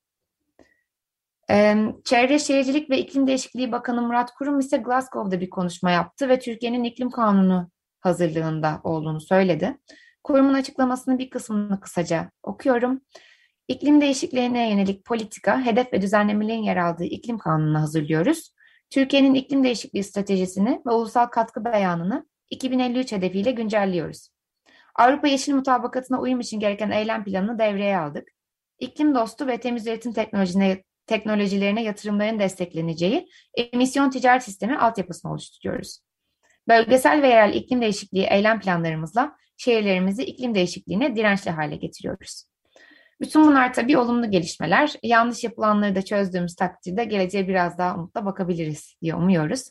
Çevre 2.05 2.39
Şehircilik 2.39 2.91
ve 2.91 2.99
İklim 2.99 3.27
Değişikliği 3.27 3.73
Bakanı 3.73 4.03
Murat 4.03 4.35
Kurum 4.35 4.59
ise 4.59 4.77
Glasgow'da 4.77 5.41
bir 5.41 5.51
konuşma 5.51 5.91
yaptı 5.91 6.29
ve 6.29 6.39
Türkiye'nin 6.39 6.85
iklim 6.85 7.11
kanunu 7.11 7.74
hazırlığında 8.05 8.81
olduğunu 8.85 9.21
söyledi. 9.21 9.79
Kurumun 10.25 10.55
açıklamasının 10.55 11.19
bir 11.19 11.31
kısmını 11.31 11.81
kısaca 11.81 12.31
okuyorum. 12.43 13.01
İklim 13.69 14.01
değişikliğine 14.01 14.71
yönelik 14.71 15.05
politika, 15.05 15.65
hedef 15.65 15.93
ve 15.93 16.03
düzenlemelerin 16.03 16.63
yer 16.63 16.77
aldığı 16.77 17.05
iklim 17.05 17.39
kanununu 17.39 17.81
hazırlıyoruz. 17.81 18.55
Türkiye'nin 18.91 19.35
iklim 19.35 19.65
değişikliği 19.65 20.05
stratejisini 20.05 20.83
ve 20.87 20.91
ulusal 20.91 21.27
katkı 21.27 21.65
beyanını 21.65 22.27
2053 22.51 23.13
hedefiyle 23.13 23.51
güncelliyoruz. 23.51 24.29
Avrupa 24.95 25.29
Yeşil 25.29 25.55
Mutabakatı'na 25.55 26.21
uyum 26.21 26.41
için 26.41 26.61
gereken 26.61 26.91
eylem 26.91 27.25
planını 27.25 27.59
devreye 27.59 27.99
aldık. 27.99 28.29
İklim 28.79 29.15
dostu 29.15 29.47
ve 29.47 29.61
temiz 29.61 29.87
üretim 29.87 30.13
teknolojilerine 31.07 31.83
yatırımların 31.83 32.39
destekleneceği 32.39 33.29
emisyon 33.55 34.11
ticaret 34.11 34.43
sistemi 34.43 34.79
altyapısını 34.79 35.33
oluşturuyoruz. 35.33 36.01
Bölgesel 36.69 37.23
ve 37.23 37.29
yerel 37.29 37.55
iklim 37.55 37.83
değişikliği 37.83 38.27
eylem 38.27 38.61
planlarımızla 38.61 39.37
şehirlerimizi 39.57 40.23
iklim 40.23 40.55
değişikliğine 40.55 41.17
dirençli 41.17 41.51
hale 41.51 41.77
getiriyoruz. 41.77 42.45
Bütün 43.21 43.47
bunlar 43.47 43.73
tabii 43.73 43.99
olumlu 43.99 44.31
gelişmeler. 44.31 44.93
Yanlış 45.03 45.45
yapılanları 45.45 45.95
da 45.95 46.03
çözdüğümüz 46.03 46.55
takdirde 46.55 47.05
geleceğe 47.05 47.49
biraz 47.49 47.79
daha 47.79 47.95
umutla 47.95 48.25
bakabiliriz 48.25 48.97
diye 49.03 49.15
umuyoruz. 49.15 49.71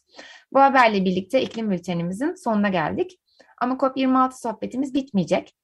Bu 0.54 0.60
haberle 0.60 1.06
birlikte 1.06 1.42
iklim 1.42 1.72
bültenimizin 1.72 2.36
sonuna 2.36 2.70
geldik. 2.70 3.20
Ama 3.62 3.76
COP26 3.76 4.42
sohbetimiz 4.42 4.94
bitmeyecek. 4.94 5.56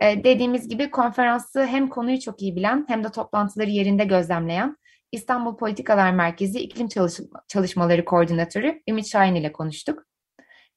Ee, 0.00 0.24
dediğimiz 0.24 0.68
gibi 0.68 0.90
konferansı 0.90 1.66
hem 1.66 1.88
konuyu 1.88 2.20
çok 2.20 2.42
iyi 2.42 2.56
bilen 2.56 2.84
hem 2.88 3.04
de 3.04 3.08
toplantıları 3.08 3.70
yerinde 3.70 4.04
gözlemleyen 4.04 4.76
İstanbul 5.12 5.56
Politikalar 5.56 6.12
Merkezi 6.12 6.60
İklim 6.60 6.88
Çalışmaları 7.48 8.04
Koordinatörü 8.04 8.82
Ümit 8.88 9.06
Şahin 9.06 9.34
ile 9.34 9.52
konuştuk. 9.52 10.09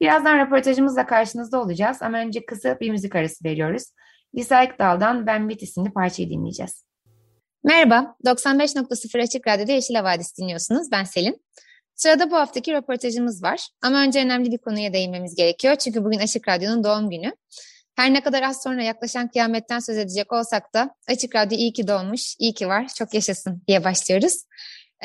Birazdan 0.03 0.39
röportajımızla 0.39 1.05
karşınızda 1.05 1.61
olacağız 1.61 1.97
ama 2.01 2.17
önce 2.17 2.45
kısa 2.45 2.79
bir 2.79 2.89
müzik 2.89 3.15
arası 3.15 3.45
veriyoruz. 3.45 3.83
Lisa 4.35 4.63
Ekdal'dan 4.63 5.27
Ben 5.27 5.49
Bit 5.49 5.63
isimli 5.63 5.93
parçayı 5.93 6.29
dinleyeceğiz. 6.29 6.85
Merhaba, 7.63 8.15
95.0 8.25 9.23
Açık 9.23 9.47
Radyo'da 9.47 9.71
Yeşil 9.71 9.95
Havadis 9.95 10.37
dinliyorsunuz. 10.37 10.91
Ben 10.91 11.03
Selin. 11.03 11.43
Sırada 11.95 12.31
bu 12.31 12.35
haftaki 12.35 12.73
röportajımız 12.73 13.43
var. 13.43 13.67
Ama 13.81 14.01
önce 14.01 14.19
önemli 14.19 14.51
bir 14.51 14.57
konuya 14.57 14.93
değinmemiz 14.93 15.35
gerekiyor. 15.35 15.75
Çünkü 15.75 16.03
bugün 16.05 16.19
Açık 16.19 16.47
Radyo'nun 16.47 16.83
doğum 16.83 17.09
günü. 17.09 17.35
Her 17.95 18.13
ne 18.13 18.21
kadar 18.21 18.43
az 18.43 18.63
sonra 18.63 18.83
yaklaşan 18.83 19.27
kıyametten 19.27 19.79
söz 19.79 19.97
edecek 19.97 20.33
olsak 20.33 20.73
da 20.73 20.95
Açık 21.07 21.35
Radyo 21.35 21.57
iyi 21.57 21.73
ki 21.73 21.87
doğmuş, 21.87 22.35
iyi 22.39 22.53
ki 22.53 22.67
var, 22.67 22.87
çok 22.97 23.13
yaşasın 23.13 23.63
diye 23.67 23.83
başlıyoruz. 23.83 24.43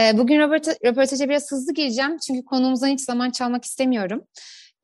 Ee, 0.00 0.19
bugün 0.19 0.40
röportaja 0.85 1.28
biraz 1.28 1.52
hızlı 1.52 1.75
gireceğim 1.75 2.19
çünkü 2.26 2.45
konuğumuzdan 2.45 2.88
hiç 2.88 3.00
zaman 3.00 3.31
çalmak 3.31 3.64
istemiyorum. 3.64 4.25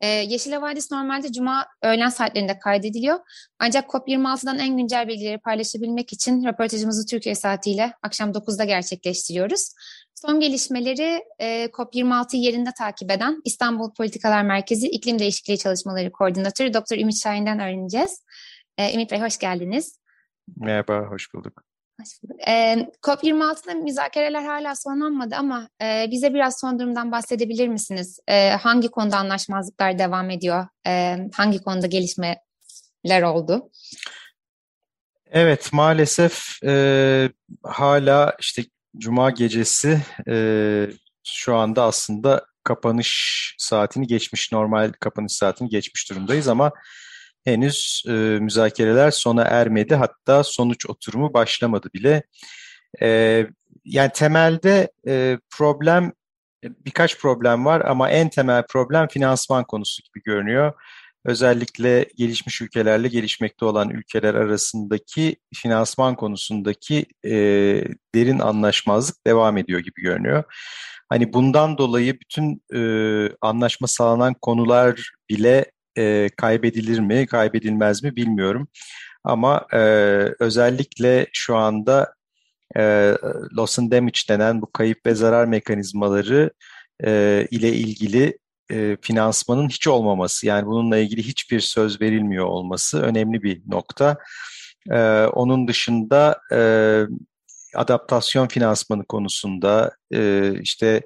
Ee, 0.01 0.07
Yeşil 0.07 0.51
Havadis 0.51 0.91
normalde 0.91 1.31
cuma 1.31 1.65
öğlen 1.81 2.09
saatlerinde 2.09 2.59
kaydediliyor. 2.59 3.19
Ancak 3.59 3.89
COP26'dan 3.89 4.59
en 4.59 4.77
güncel 4.77 5.07
bilgileri 5.07 5.37
paylaşabilmek 5.37 6.13
için 6.13 6.45
röportajımızı 6.45 7.05
Türkiye 7.05 7.35
saatiyle 7.35 7.93
akşam 8.03 8.31
9'da 8.31 8.63
gerçekleştiriyoruz. 8.63 9.73
Son 10.15 10.39
gelişmeleri 10.39 11.23
e, 11.39 11.65
COP26 11.65 12.37
yerinde 12.37 12.69
takip 12.77 13.11
eden 13.11 13.41
İstanbul 13.45 13.93
Politikalar 13.93 14.43
Merkezi 14.43 14.87
İklim 14.87 15.19
Değişikliği 15.19 15.57
Çalışmaları 15.57 16.11
Koordinatörü 16.11 16.73
Dr. 16.73 16.97
Ümit 16.97 17.23
Şahin'den 17.23 17.59
öğreneceğiz. 17.59 18.23
E, 18.77 18.93
Ümit 18.93 19.11
Bey 19.11 19.21
hoş 19.21 19.37
geldiniz. 19.37 19.99
Merhaba, 20.57 20.99
hoş 21.09 21.33
bulduk. 21.33 21.63
E, 22.47 22.75
COP26'da 23.03 23.73
müzakereler 23.73 24.43
hala 24.43 24.75
sonlanmadı 24.75 25.35
ama 25.35 25.69
e, 25.81 26.07
bize 26.11 26.33
biraz 26.33 26.59
son 26.59 26.79
durumdan 26.79 27.11
bahsedebilir 27.11 27.67
misiniz? 27.67 28.19
E, 28.27 28.49
hangi 28.49 28.87
konuda 28.87 29.17
anlaşmazlıklar 29.17 29.99
devam 29.99 30.29
ediyor? 30.29 30.67
E, 30.87 31.17
hangi 31.33 31.63
konuda 31.63 31.87
gelişmeler 31.87 33.21
oldu? 33.21 33.71
Evet, 35.31 35.73
maalesef 35.73 36.63
e, 36.63 37.29
hala 37.63 38.35
işte 38.39 38.63
Cuma 38.97 39.29
gecesi 39.29 40.01
e, 40.29 40.87
şu 41.23 41.55
anda 41.55 41.83
aslında 41.83 42.45
kapanış 42.63 43.55
saatini 43.57 44.07
geçmiş, 44.07 44.51
normal 44.51 44.91
kapanış 44.99 45.33
saatini 45.33 45.69
geçmiş 45.69 46.09
durumdayız 46.09 46.47
ama 46.47 46.71
henüz 47.45 48.03
e, 48.07 48.11
müzakereler 48.11 49.11
sona 49.11 49.43
ermedi. 49.43 49.95
Hatta 49.95 50.43
sonuç 50.43 50.89
oturumu 50.89 51.33
başlamadı 51.33 51.89
bile. 51.93 52.23
E, 53.01 53.47
yani 53.85 54.11
temelde 54.13 54.91
e, 55.07 55.37
problem 55.57 56.11
birkaç 56.63 57.19
problem 57.19 57.65
var 57.65 57.81
ama 57.81 58.09
en 58.09 58.29
temel 58.29 58.63
problem 58.69 59.07
finansman 59.07 59.63
konusu 59.63 60.03
gibi 60.03 60.23
görünüyor. 60.23 60.73
Özellikle 61.25 62.05
gelişmiş 62.17 62.61
ülkelerle 62.61 63.07
gelişmekte 63.07 63.65
olan 63.65 63.89
ülkeler 63.89 64.33
arasındaki 64.33 65.35
finansman 65.55 66.15
konusundaki 66.15 67.05
e, 67.25 67.31
derin 68.15 68.39
anlaşmazlık 68.39 69.27
devam 69.27 69.57
ediyor 69.57 69.79
gibi 69.79 70.01
görünüyor. 70.01 70.43
Hani 71.09 71.33
bundan 71.33 71.77
dolayı 71.77 72.19
bütün 72.19 72.61
e, 72.73 72.81
anlaşma 73.41 73.87
sağlanan 73.87 74.33
konular 74.41 75.11
bile 75.29 75.65
e, 75.97 76.29
kaybedilir 76.37 76.99
mi, 76.99 77.25
kaybedilmez 77.27 78.03
mi 78.03 78.15
bilmiyorum. 78.15 78.67
Ama 79.23 79.65
e, 79.73 79.79
özellikle 80.39 81.27
şu 81.33 81.55
anda 81.55 82.13
e, 82.77 83.13
loss 83.57 83.79
and 83.79 83.91
damage 83.91 84.19
denen 84.29 84.61
bu 84.61 84.71
kayıp 84.71 85.05
ve 85.05 85.15
zarar 85.15 85.45
mekanizmaları 85.45 86.51
e, 87.05 87.47
ile 87.51 87.73
ilgili 87.73 88.37
e, 88.71 88.97
finansmanın 89.01 89.69
hiç 89.69 89.87
olmaması, 89.87 90.47
yani 90.47 90.65
bununla 90.65 90.97
ilgili 90.97 91.23
hiçbir 91.23 91.59
söz 91.59 92.01
verilmiyor 92.01 92.45
olması 92.45 93.01
önemli 93.01 93.43
bir 93.43 93.61
nokta. 93.67 94.17
E, 94.91 94.99
onun 95.25 95.67
dışında 95.67 96.39
e, 96.51 96.59
adaptasyon 97.75 98.47
finansmanı 98.47 99.05
konusunda 99.05 99.91
e, 100.13 100.51
işte 100.61 101.01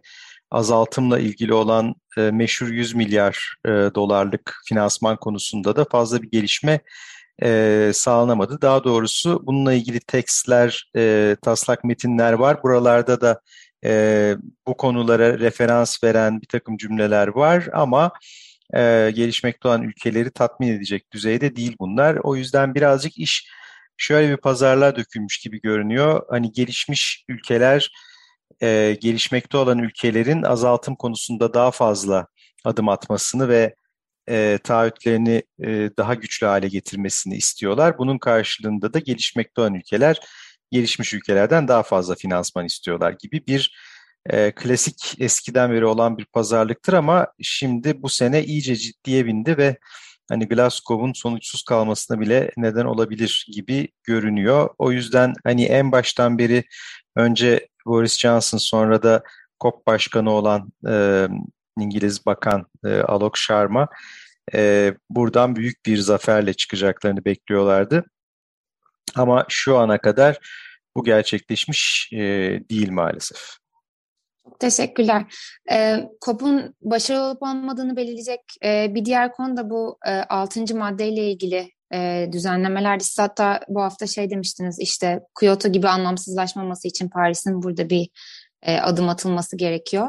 azaltımla 0.51 1.19
ilgili 1.19 1.53
olan 1.53 1.95
e, 2.17 2.21
meşhur 2.21 2.67
100 2.67 2.95
milyar 2.95 3.55
e, 3.65 3.69
dolarlık 3.69 4.61
finansman 4.65 5.17
konusunda 5.17 5.75
da 5.75 5.85
fazla 5.85 6.21
bir 6.21 6.31
gelişme 6.31 6.79
e, 7.43 7.91
sağlanamadı. 7.93 8.61
Daha 8.61 8.83
doğrusu 8.83 9.41
bununla 9.45 9.73
ilgili 9.73 9.99
tekstler, 9.99 10.91
e, 10.95 11.35
taslak 11.41 11.83
metinler 11.83 12.33
var. 12.33 12.63
Buralarda 12.63 13.21
da 13.21 13.41
e, 13.85 14.35
bu 14.67 14.77
konulara 14.77 15.39
referans 15.39 16.03
veren 16.03 16.41
bir 16.41 16.47
takım 16.47 16.77
cümleler 16.77 17.27
var 17.27 17.67
ama 17.73 18.11
e, 18.73 19.11
gelişmekte 19.15 19.67
olan 19.67 19.83
ülkeleri 19.83 20.31
tatmin 20.31 20.67
edecek 20.67 21.11
düzeyde 21.11 21.55
değil 21.55 21.75
bunlar. 21.79 22.17
O 22.23 22.35
yüzden 22.35 22.75
birazcık 22.75 23.17
iş 23.17 23.47
şöyle 23.97 24.31
bir 24.31 24.37
pazarlığa 24.37 24.95
dökülmüş 24.95 25.37
gibi 25.39 25.61
görünüyor. 25.61 26.21
Hani 26.29 26.51
gelişmiş 26.51 27.25
ülkeler 27.27 27.91
e, 28.63 28.97
gelişmekte 29.01 29.57
olan 29.57 29.79
ülkelerin 29.79 30.43
azaltım 30.43 30.95
konusunda 30.95 31.53
daha 31.53 31.71
fazla 31.71 32.27
adım 32.65 32.89
atmasını 32.89 33.49
ve 33.49 33.75
e, 34.29 34.59
taahhütlerini 34.63 35.43
e, 35.63 35.89
daha 35.97 36.13
güçlü 36.13 36.47
hale 36.47 36.67
getirmesini 36.67 37.35
istiyorlar. 37.35 37.97
Bunun 37.97 38.17
karşılığında 38.17 38.93
da 38.93 38.99
gelişmekte 38.99 39.61
olan 39.61 39.73
ülkeler 39.73 40.19
gelişmiş 40.71 41.13
ülkelerden 41.13 41.67
daha 41.67 41.83
fazla 41.83 42.15
finansman 42.15 42.65
istiyorlar 42.65 43.15
gibi 43.19 43.47
bir 43.47 43.75
e, 44.29 44.51
klasik 44.51 45.15
eskiden 45.19 45.71
beri 45.71 45.85
olan 45.85 46.17
bir 46.17 46.25
pazarlıktır 46.25 46.93
ama 46.93 47.27
şimdi 47.41 48.01
bu 48.01 48.09
sene 48.09 48.43
iyice 48.43 48.75
ciddiye 48.75 49.25
bindi 49.25 49.57
ve 49.57 49.77
hani 50.29 50.47
Glasgow'un 50.47 51.13
sonuçsuz 51.13 51.63
kalmasına 51.63 52.19
bile 52.19 52.51
neden 52.57 52.85
olabilir 52.85 53.47
gibi 53.53 53.87
görünüyor. 54.03 54.69
O 54.77 54.91
yüzden 54.91 55.33
hani 55.43 55.63
en 55.63 55.91
baştan 55.91 56.37
beri 56.37 56.63
önce 57.15 57.67
Boris 57.89 58.19
Johnson 58.19 58.58
sonra 58.58 59.03
da 59.03 59.24
COP 59.60 59.88
başkanı 59.88 60.31
olan 60.31 60.72
e, 60.88 61.27
İngiliz 61.79 62.25
Bakan 62.25 62.65
e, 62.86 63.00
Alok 63.00 63.38
Sharma 63.38 63.88
e, 64.53 64.93
buradan 65.10 65.55
büyük 65.55 65.86
bir 65.86 65.98
zaferle 65.98 66.53
çıkacaklarını 66.53 67.25
bekliyorlardı. 67.25 68.05
Ama 69.15 69.46
şu 69.50 69.77
ana 69.77 69.98
kadar 69.98 70.38
bu 70.96 71.03
gerçekleşmiş 71.03 72.10
e, 72.13 72.17
değil 72.69 72.91
maalesef. 72.91 73.58
Teşekkürler. 74.60 75.25
E, 75.72 76.10
başarılı 76.81 77.24
olup 77.24 77.43
olmadığını 77.43 77.96
belirleyecek 77.96 78.41
e, 78.63 78.96
bir 78.96 79.05
diğer 79.05 79.31
konu 79.31 79.58
da 79.58 79.69
bu 79.69 79.98
e, 80.08 80.12
6. 80.12 80.75
maddeyle 80.75 81.31
ilgili 81.31 81.72
e, 81.93 82.29
düzenlemelerdi. 82.31 83.03
Siz 83.03 83.19
hatta 83.19 83.60
bu 83.67 83.81
hafta 83.81 84.08
şey 84.08 84.29
demiştiniz 84.29 84.79
işte 84.79 85.19
Kyoto 85.39 85.69
gibi 85.69 85.88
anlamsızlaşmaması 85.88 86.88
için 86.88 87.10
Paris'in 87.10 87.63
burada 87.63 87.89
bir 87.89 88.10
e, 88.63 88.77
adım 88.77 89.10
atılması 89.10 89.58
gerekiyor. 89.58 90.08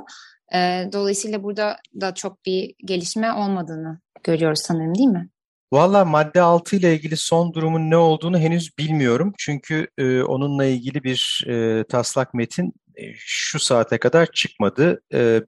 E, 0.55 0.89
dolayısıyla 0.93 1.43
burada 1.43 1.77
da 2.01 2.15
çok 2.15 2.47
bir 2.47 2.75
gelişme 2.85 3.33
olmadığını 3.33 4.01
görüyoruz 4.25 4.61
sanırım 4.61 4.95
değil 4.95 5.09
mi? 5.09 5.29
Valla 5.73 6.05
madde 6.05 6.41
6 6.41 6.77
ile 6.77 6.95
ilgili 6.95 7.17
son 7.17 7.55
durumun 7.55 7.91
ne 7.91 7.97
olduğunu 7.97 8.39
henüz 8.39 8.79
bilmiyorum. 8.79 9.35
Çünkü 9.39 9.89
e, 9.99 10.23
onunla 10.23 10.65
ilgili 10.65 11.05
bir 11.05 11.45
e, 11.49 11.85
taslak 11.85 12.35
metin 12.35 12.73
e, 12.97 13.03
şu 13.17 13.59
saate 13.59 13.99
kadar 13.99 14.27
çıkmadı. 14.27 15.03
E, 15.15 15.43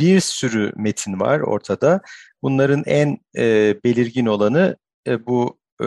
bir 0.00 0.20
sürü 0.20 0.72
metin 0.76 1.20
var 1.20 1.40
ortada. 1.40 2.00
Bunların 2.42 2.82
en 2.86 3.18
e, 3.36 3.74
belirgin 3.84 4.26
olanı 4.26 4.76
e, 5.08 5.26
bu 5.26 5.58
e, 5.82 5.86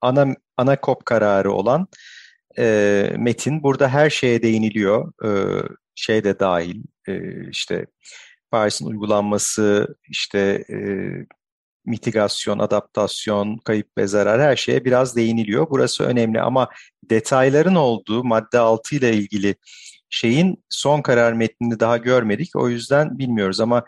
ana 0.00 0.34
ana 0.56 0.80
kop 0.80 1.06
kararı 1.06 1.52
olan 1.52 1.88
e, 2.58 3.14
metin. 3.18 3.62
Burada 3.62 3.88
her 3.88 4.10
şeye 4.10 4.42
değiniliyor. 4.42 5.12
E, 5.24 5.30
şey 5.94 6.24
de 6.24 6.40
dahil 6.40 6.82
e, 7.08 7.20
işte 7.50 7.86
Paris'in 8.50 8.86
uygulanması, 8.86 9.96
işte 10.10 10.64
e, 10.70 10.76
mitigasyon, 11.86 12.58
adaptasyon, 12.58 13.58
kayıp 13.58 13.88
ve 13.98 14.06
zarar 14.06 14.40
her 14.40 14.56
şeye 14.56 14.84
biraz 14.84 15.16
değiniliyor. 15.16 15.66
Burası 15.70 16.04
önemli 16.04 16.40
ama 16.40 16.68
detayların 17.10 17.74
olduğu 17.74 18.24
madde 18.24 18.58
6 18.58 18.96
ile 18.96 19.12
ilgili 19.12 19.54
şeyin 20.10 20.64
son 20.68 21.02
karar 21.02 21.32
metnini 21.32 21.80
daha 21.80 21.96
görmedik. 21.96 22.56
O 22.56 22.68
yüzden 22.68 23.18
bilmiyoruz 23.18 23.60
ama 23.60 23.84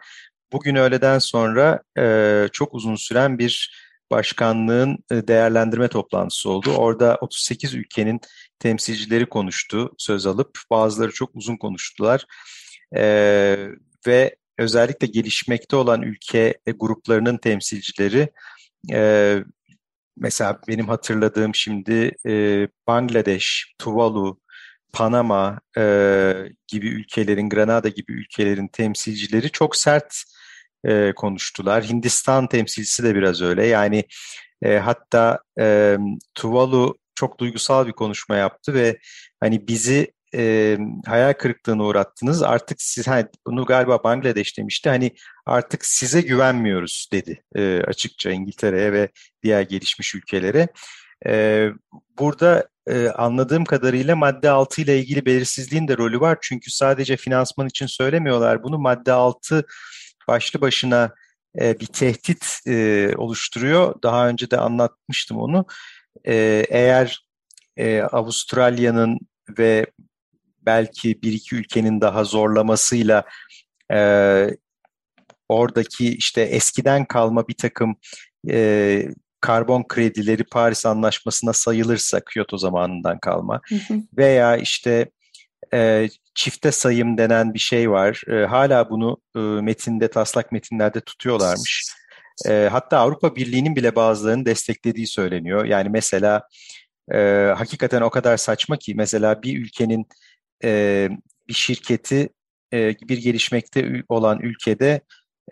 bugün 0.52 0.74
öğleden 0.74 1.18
sonra 1.18 1.82
e, 1.98 2.46
çok 2.52 2.74
uzun 2.74 2.94
süren 2.94 3.38
bir 3.38 3.72
başkanlığın 4.10 4.98
e, 5.10 5.28
değerlendirme 5.28 5.88
toplantısı 5.88 6.50
oldu. 6.50 6.74
Orada 6.76 7.18
38 7.20 7.74
ülkenin 7.74 8.20
temsilcileri 8.58 9.26
konuştu, 9.26 9.94
söz 9.98 10.26
alıp 10.26 10.58
bazıları 10.70 11.12
çok 11.12 11.30
uzun 11.34 11.56
konuştular. 11.56 12.24
E, 12.96 13.04
ve 14.06 14.36
özellikle 14.58 15.06
gelişmekte 15.06 15.76
olan 15.76 16.02
ülke 16.02 16.54
gruplarının 16.78 17.38
temsilcileri 17.38 18.28
e, 18.92 19.38
mesela 20.16 20.60
benim 20.68 20.88
hatırladığım 20.88 21.54
şimdi 21.54 22.12
e, 22.26 22.68
Bangladeş, 22.86 23.74
Tuvalu, 23.78 24.40
Panama 24.92 25.60
e, 25.78 25.82
gibi 26.68 26.88
ülkelerin, 26.88 27.48
Granada 27.48 27.88
gibi 27.88 28.12
ülkelerin 28.12 28.68
temsilcileri 28.68 29.50
çok 29.50 29.76
sert 29.76 30.14
e, 30.84 31.12
konuştular. 31.16 31.84
Hindistan 31.84 32.46
temsilcisi 32.46 33.04
de 33.04 33.14
biraz 33.14 33.42
öyle. 33.42 33.66
Yani 33.66 34.04
e, 34.62 34.78
hatta 34.78 35.40
e, 35.60 35.96
Tuvalu 36.34 36.98
çok 37.14 37.40
duygusal 37.40 37.86
bir 37.86 37.92
konuşma 37.92 38.36
yaptı 38.36 38.74
ve 38.74 38.98
hani 39.40 39.68
bizi 39.68 40.12
e, 40.34 40.78
hayal 41.06 41.32
kırıklığına 41.32 41.84
uğrattınız. 41.84 42.42
Artık 42.42 42.82
siz 42.82 43.08
hani 43.08 43.26
bunu 43.46 43.64
galiba 43.64 44.04
Bangladeş 44.04 44.58
demişti. 44.58 44.88
Hani 44.88 45.10
artık 45.46 45.84
size 45.84 46.20
güvenmiyoruz 46.20 47.08
dedi 47.12 47.42
e, 47.56 47.82
açıkça 47.86 48.30
İngiltere'ye 48.30 48.92
ve 48.92 49.08
diğer 49.42 49.62
gelişmiş 49.62 50.14
ülkelere. 50.14 50.68
E, 51.26 51.66
burada 52.18 52.68
e, 52.88 53.08
anladığım 53.08 53.64
kadarıyla 53.64 54.16
madde 54.16 54.50
6 54.50 54.82
ile 54.82 54.98
ilgili 54.98 55.26
belirsizliğin 55.26 55.88
de 55.88 55.96
rolü 55.96 56.20
var. 56.20 56.38
Çünkü 56.40 56.70
sadece 56.70 57.16
finansman 57.16 57.66
için 57.66 57.86
söylemiyorlar 57.86 58.62
bunu. 58.62 58.78
Madde 58.78 59.12
6 59.12 59.66
başlı 60.28 60.60
başına 60.60 61.14
e, 61.60 61.80
bir 61.80 61.86
tehdit 61.86 62.60
e, 62.66 63.10
oluşturuyor. 63.16 64.02
Daha 64.02 64.28
önce 64.28 64.50
de 64.50 64.58
anlatmıştım 64.58 65.38
onu. 65.38 65.66
E, 66.24 66.34
eğer 66.68 67.26
e, 67.76 68.00
Avustralya'nın 68.00 69.18
ve 69.58 69.86
belki 70.66 71.22
bir 71.22 71.32
iki 71.32 71.56
ülkenin 71.56 72.00
daha 72.00 72.24
zorlamasıyla 72.24 73.24
e, 73.92 74.00
oradaki 75.48 76.14
işte 76.14 76.42
eskiden 76.42 77.04
kalma 77.04 77.48
bir 77.48 77.54
takım 77.54 77.96
e, 78.50 79.08
karbon 79.40 79.84
kredileri 79.88 80.44
Paris 80.44 80.86
Anlaşması'na 80.86 81.52
sayılırsa 81.52 82.20
Kyoto 82.20 82.58
zamanından 82.58 83.18
kalma 83.18 83.60
hı 83.68 83.74
hı. 83.74 84.02
veya 84.16 84.56
işte 84.56 85.10
e, 85.74 86.08
çifte 86.38 86.72
sayım 86.72 87.18
denen 87.18 87.54
bir 87.54 87.58
şey 87.58 87.90
var. 87.90 88.22
E, 88.28 88.46
hala 88.46 88.90
bunu 88.90 89.16
e, 89.36 89.38
metinde, 89.38 90.08
taslak 90.10 90.52
metinlerde 90.52 91.00
tutuyorlarmış. 91.00 91.94
E, 92.48 92.68
hatta 92.72 92.98
Avrupa 92.98 93.36
Birliği'nin 93.36 93.76
bile 93.76 93.96
bazılarını 93.96 94.46
desteklediği 94.46 95.06
söyleniyor. 95.06 95.64
Yani 95.64 95.88
mesela 95.88 96.42
e, 97.12 97.18
hakikaten 97.56 98.00
o 98.00 98.10
kadar 98.10 98.36
saçma 98.36 98.76
ki 98.76 98.94
mesela 98.94 99.42
bir 99.42 99.58
ülkenin 99.58 100.06
e, 100.64 101.08
bir 101.48 101.54
şirketi 101.54 102.28
e, 102.72 102.94
bir 103.08 103.18
gelişmekte 103.18 104.02
olan 104.08 104.40
ülkede 104.40 105.00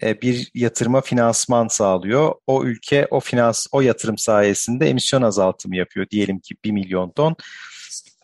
e, 0.02 0.20
bir 0.20 0.50
yatırıma 0.54 1.00
finansman 1.00 1.68
sağlıyor. 1.68 2.34
O 2.46 2.64
ülke 2.64 3.06
o 3.10 3.20
finans 3.20 3.66
o 3.72 3.80
yatırım 3.80 4.18
sayesinde 4.18 4.88
emisyon 4.88 5.22
azaltımı 5.22 5.76
yapıyor. 5.76 6.06
Diyelim 6.10 6.38
ki 6.38 6.54
1 6.64 6.70
milyon 6.70 7.10
ton. 7.10 7.36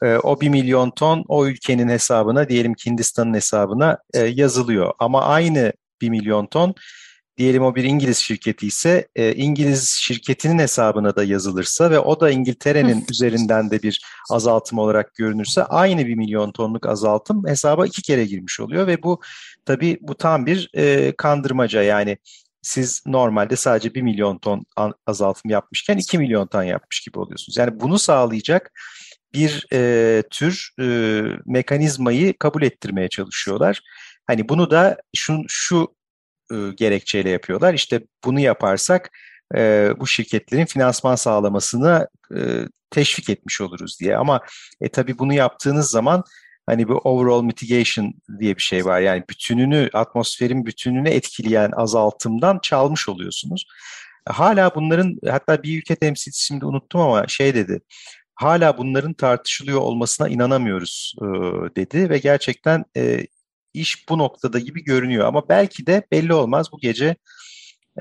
E, 0.02 0.16
o 0.16 0.40
1 0.40 0.48
milyon 0.48 0.90
ton 0.90 1.24
o 1.28 1.46
ülkenin 1.46 1.88
hesabına 1.88 2.48
diyelim 2.48 2.74
ki 2.74 2.90
Hindistan'ın 2.90 3.34
hesabına 3.34 3.98
e, 4.14 4.20
yazılıyor. 4.20 4.92
Ama 4.98 5.22
aynı 5.22 5.72
1 6.00 6.08
milyon 6.08 6.46
ton 6.46 6.74
diyelim 7.36 7.62
o 7.62 7.74
bir 7.74 7.84
İngiliz 7.84 8.18
şirketi 8.18 8.66
ise 8.66 9.08
e, 9.16 9.34
İngiliz 9.34 9.88
şirketinin 9.88 10.58
hesabına 10.58 11.16
da 11.16 11.24
yazılırsa 11.24 11.90
ve 11.90 11.98
o 11.98 12.20
da 12.20 12.30
İngiltere'nin 12.30 13.04
üzerinden 13.10 13.70
de 13.70 13.82
bir 13.82 14.02
azaltım 14.30 14.78
olarak 14.78 15.14
görünürse 15.14 15.64
aynı 15.64 16.06
bir 16.06 16.14
milyon 16.14 16.52
tonluk 16.52 16.86
azaltım 16.86 17.46
hesaba 17.46 17.86
iki 17.86 18.02
kere 18.02 18.24
girmiş 18.24 18.60
oluyor 18.60 18.86
ve 18.86 19.02
bu 19.02 19.20
tabii 19.64 19.98
bu 20.00 20.14
tam 20.14 20.46
bir 20.46 20.70
e, 20.74 21.12
kandırmaca 21.16 21.82
yani 21.82 22.18
siz 22.62 23.02
normalde 23.06 23.56
sadece 23.56 23.94
bir 23.94 24.02
milyon 24.02 24.38
ton 24.38 24.64
azaltım 25.06 25.50
yapmışken 25.50 25.96
iki 25.96 26.18
milyon 26.18 26.46
ton 26.46 26.62
yapmış 26.62 27.00
gibi 27.00 27.18
oluyorsunuz. 27.18 27.56
Yani 27.56 27.80
bunu 27.80 27.98
sağlayacak 27.98 28.72
bir 29.34 29.66
e, 29.72 30.22
tür 30.30 30.70
e, 30.80 30.84
mekanizmayı 31.46 32.38
kabul 32.38 32.62
ettirmeye 32.62 33.08
çalışıyorlar. 33.08 33.80
Hani 34.26 34.48
bunu 34.48 34.70
da 34.70 34.96
şu, 35.16 35.38
şu 35.48 35.94
e, 36.52 36.56
gerekçeyle 36.76 37.30
yapıyorlar. 37.30 37.74
İşte 37.74 38.00
bunu 38.24 38.40
yaparsak 38.40 39.10
e, 39.56 39.90
bu 40.00 40.06
şirketlerin 40.06 40.66
finansman 40.66 41.14
sağlamasını 41.14 42.08
e, 42.36 42.38
teşvik 42.90 43.30
etmiş 43.30 43.60
oluruz 43.60 44.00
diye. 44.00 44.16
Ama 44.16 44.40
e, 44.80 44.88
tabii 44.88 45.18
bunu 45.18 45.34
yaptığınız 45.34 45.90
zaman 45.90 46.24
hani 46.66 46.88
bu 46.88 46.94
overall 46.94 47.42
mitigation 47.42 48.14
diye 48.40 48.56
bir 48.56 48.62
şey 48.62 48.84
var. 48.84 49.00
Yani 49.00 49.24
bütününü, 49.30 49.90
atmosferin 49.92 50.66
bütününü 50.66 51.08
etkileyen 51.08 51.70
azaltımdan 51.76 52.58
çalmış 52.62 53.08
oluyorsunuz. 53.08 53.66
Hala 54.28 54.74
bunların 54.74 55.18
hatta 55.30 55.62
bir 55.62 55.78
ülke 55.78 55.96
temsilcisi 55.96 56.44
şimdi 56.46 56.64
unuttum 56.64 57.00
ama 57.00 57.28
şey 57.28 57.54
dedi. 57.54 57.80
Hala 58.34 58.78
bunların 58.78 59.12
tartışılıyor 59.12 59.80
olmasına 59.80 60.28
inanamıyoruz 60.28 61.14
e, 61.18 61.24
dedi 61.76 62.10
ve 62.10 62.18
gerçekten 62.18 62.84
e, 62.96 63.26
iş 63.74 64.08
bu 64.08 64.18
noktada 64.18 64.58
gibi 64.58 64.84
görünüyor. 64.84 65.26
Ama 65.26 65.48
belki 65.48 65.86
de 65.86 66.02
belli 66.12 66.34
olmaz 66.34 66.72
bu 66.72 66.78
gece 66.80 67.16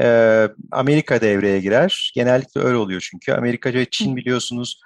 e, 0.01 0.47
Amerika 0.71 1.21
devreye 1.21 1.59
girer. 1.59 2.11
Genellikle 2.15 2.61
öyle 2.61 2.77
oluyor 2.77 3.07
çünkü. 3.11 3.33
Amerika 3.33 3.73
ve 3.73 3.85
Çin 3.91 4.15
biliyorsunuz 4.15 4.81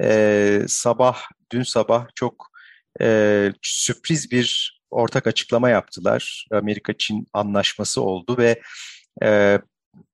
e, 0.00 0.60
sabah, 0.68 1.18
dün 1.52 1.62
sabah 1.62 2.06
çok 2.14 2.50
e, 3.00 3.52
sürpriz 3.62 4.30
bir 4.30 4.78
ortak 4.90 5.26
açıklama 5.26 5.70
yaptılar. 5.70 6.46
Amerika-Çin 6.52 7.26
anlaşması 7.32 8.02
oldu 8.02 8.38
ve 8.38 8.60
e, 9.22 9.58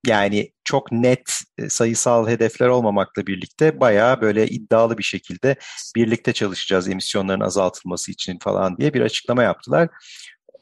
yani 0.06 0.52
çok 0.64 0.92
net 0.92 1.30
e, 1.58 1.68
sayısal 1.68 2.28
hedefler 2.28 2.68
olmamakla 2.68 3.26
birlikte 3.26 3.80
bayağı 3.80 4.20
böyle 4.20 4.46
iddialı 4.46 4.98
bir 4.98 5.02
şekilde 5.02 5.56
birlikte 5.96 6.32
çalışacağız 6.32 6.88
emisyonların 6.88 7.40
azaltılması 7.40 8.12
için 8.12 8.38
falan 8.38 8.76
diye 8.76 8.94
bir 8.94 9.00
açıklama 9.00 9.42
yaptılar. 9.42 9.88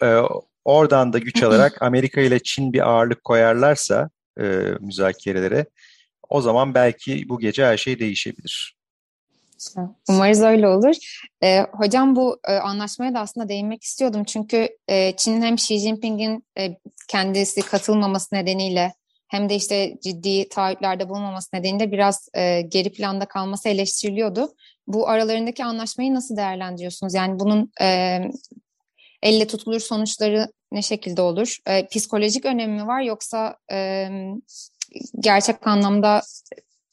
Ee, 0.02 0.18
oradan 0.64 1.12
da 1.12 1.18
güç 1.18 1.42
alarak 1.42 1.82
Amerika 1.82 2.20
ile 2.20 2.38
Çin 2.42 2.72
bir 2.72 2.88
ağırlık 2.88 3.24
koyarlarsa 3.24 4.10
e, 4.40 4.42
müzakerelere 4.80 5.66
o 6.28 6.40
zaman 6.40 6.74
belki 6.74 7.28
bu 7.28 7.38
gece 7.38 7.64
her 7.64 7.76
şey 7.76 7.98
değişebilir. 7.98 8.76
Umarız 10.08 10.42
öyle 10.42 10.68
olur. 10.68 10.96
E, 11.42 11.60
hocam 11.60 12.16
bu 12.16 12.40
e, 12.48 12.52
anlaşmaya 12.52 13.14
da 13.14 13.20
aslında 13.20 13.48
değinmek 13.48 13.82
istiyordum. 13.82 14.24
Çünkü 14.24 14.68
e, 14.88 15.16
Çin'in 15.16 15.42
hem 15.42 15.54
Xi 15.54 15.78
Jinping'in 15.78 16.44
e, 16.58 16.76
kendisi 17.08 17.62
katılmaması 17.62 18.34
nedeniyle 18.34 18.92
hem 19.32 19.48
de 19.48 19.54
işte 19.54 19.98
ciddi 20.02 20.48
taahhütlerde 20.48 21.08
bulunmaması 21.08 21.48
nedeniyle 21.54 21.92
biraz 21.92 22.28
e, 22.34 22.60
geri 22.60 22.92
planda 22.92 23.26
kalması 23.26 23.68
eleştiriliyordu. 23.68 24.54
Bu 24.86 25.08
aralarındaki 25.08 25.64
anlaşmayı 25.64 26.14
nasıl 26.14 26.36
değerlendiriyorsunuz? 26.36 27.14
Yani 27.14 27.40
bunun 27.40 27.72
e, 27.80 28.18
elle 29.22 29.46
tutulur 29.46 29.80
sonuçları 29.80 30.52
ne 30.72 30.82
şekilde 30.82 31.22
olur? 31.22 31.58
E, 31.66 31.86
psikolojik 31.86 32.44
önemi 32.44 32.72
mi 32.72 32.86
var 32.86 33.02
yoksa 33.02 33.56
e, 33.72 34.08
gerçek 35.20 35.66
anlamda 35.66 36.22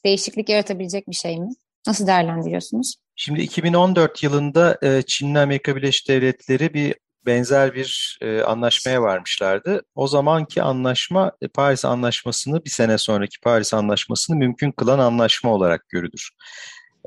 değişiklik 0.04 0.48
yaratabilecek 0.48 1.08
bir 1.08 1.16
şey 1.16 1.40
mi? 1.40 1.48
Nasıl 1.86 2.06
değerlendiriyorsunuz? 2.06 2.94
Şimdi 3.16 3.40
2014 3.40 4.22
yılında 4.22 4.78
e, 4.82 5.02
Çin'le 5.02 5.34
Amerika 5.34 5.76
Birleşik 5.76 6.08
Devletleri 6.08 6.74
bir 6.74 6.94
benzer 7.26 7.74
bir 7.74 8.18
e, 8.22 8.42
anlaşmaya 8.42 9.02
varmışlardı. 9.02 9.82
O 9.94 10.08
zamanki 10.08 10.62
anlaşma 10.62 11.32
e, 11.42 11.48
Paris 11.48 11.84
Anlaşması'nı 11.84 12.64
bir 12.64 12.70
sene 12.70 12.98
sonraki 12.98 13.40
Paris 13.40 13.74
Anlaşması'nı 13.74 14.36
mümkün 14.36 14.72
kılan 14.72 14.98
anlaşma 14.98 15.50
olarak 15.50 15.88
görülür. 15.88 16.30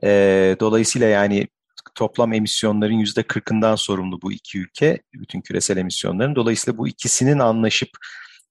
E, 0.04 0.10
dolayısıyla 0.60 1.08
yani 1.08 1.47
toplam 1.95 2.34
emisyonların 2.34 2.93
yüzde 2.93 3.21
40'ından 3.21 3.78
sorumlu 3.78 4.21
bu 4.21 4.32
iki 4.32 4.60
ülke, 4.60 5.02
bütün 5.13 5.41
küresel 5.41 5.78
emisyonların. 5.78 6.36
Dolayısıyla 6.36 6.78
bu 6.78 6.88
ikisinin 6.88 7.39
anlaşıp 7.39 7.89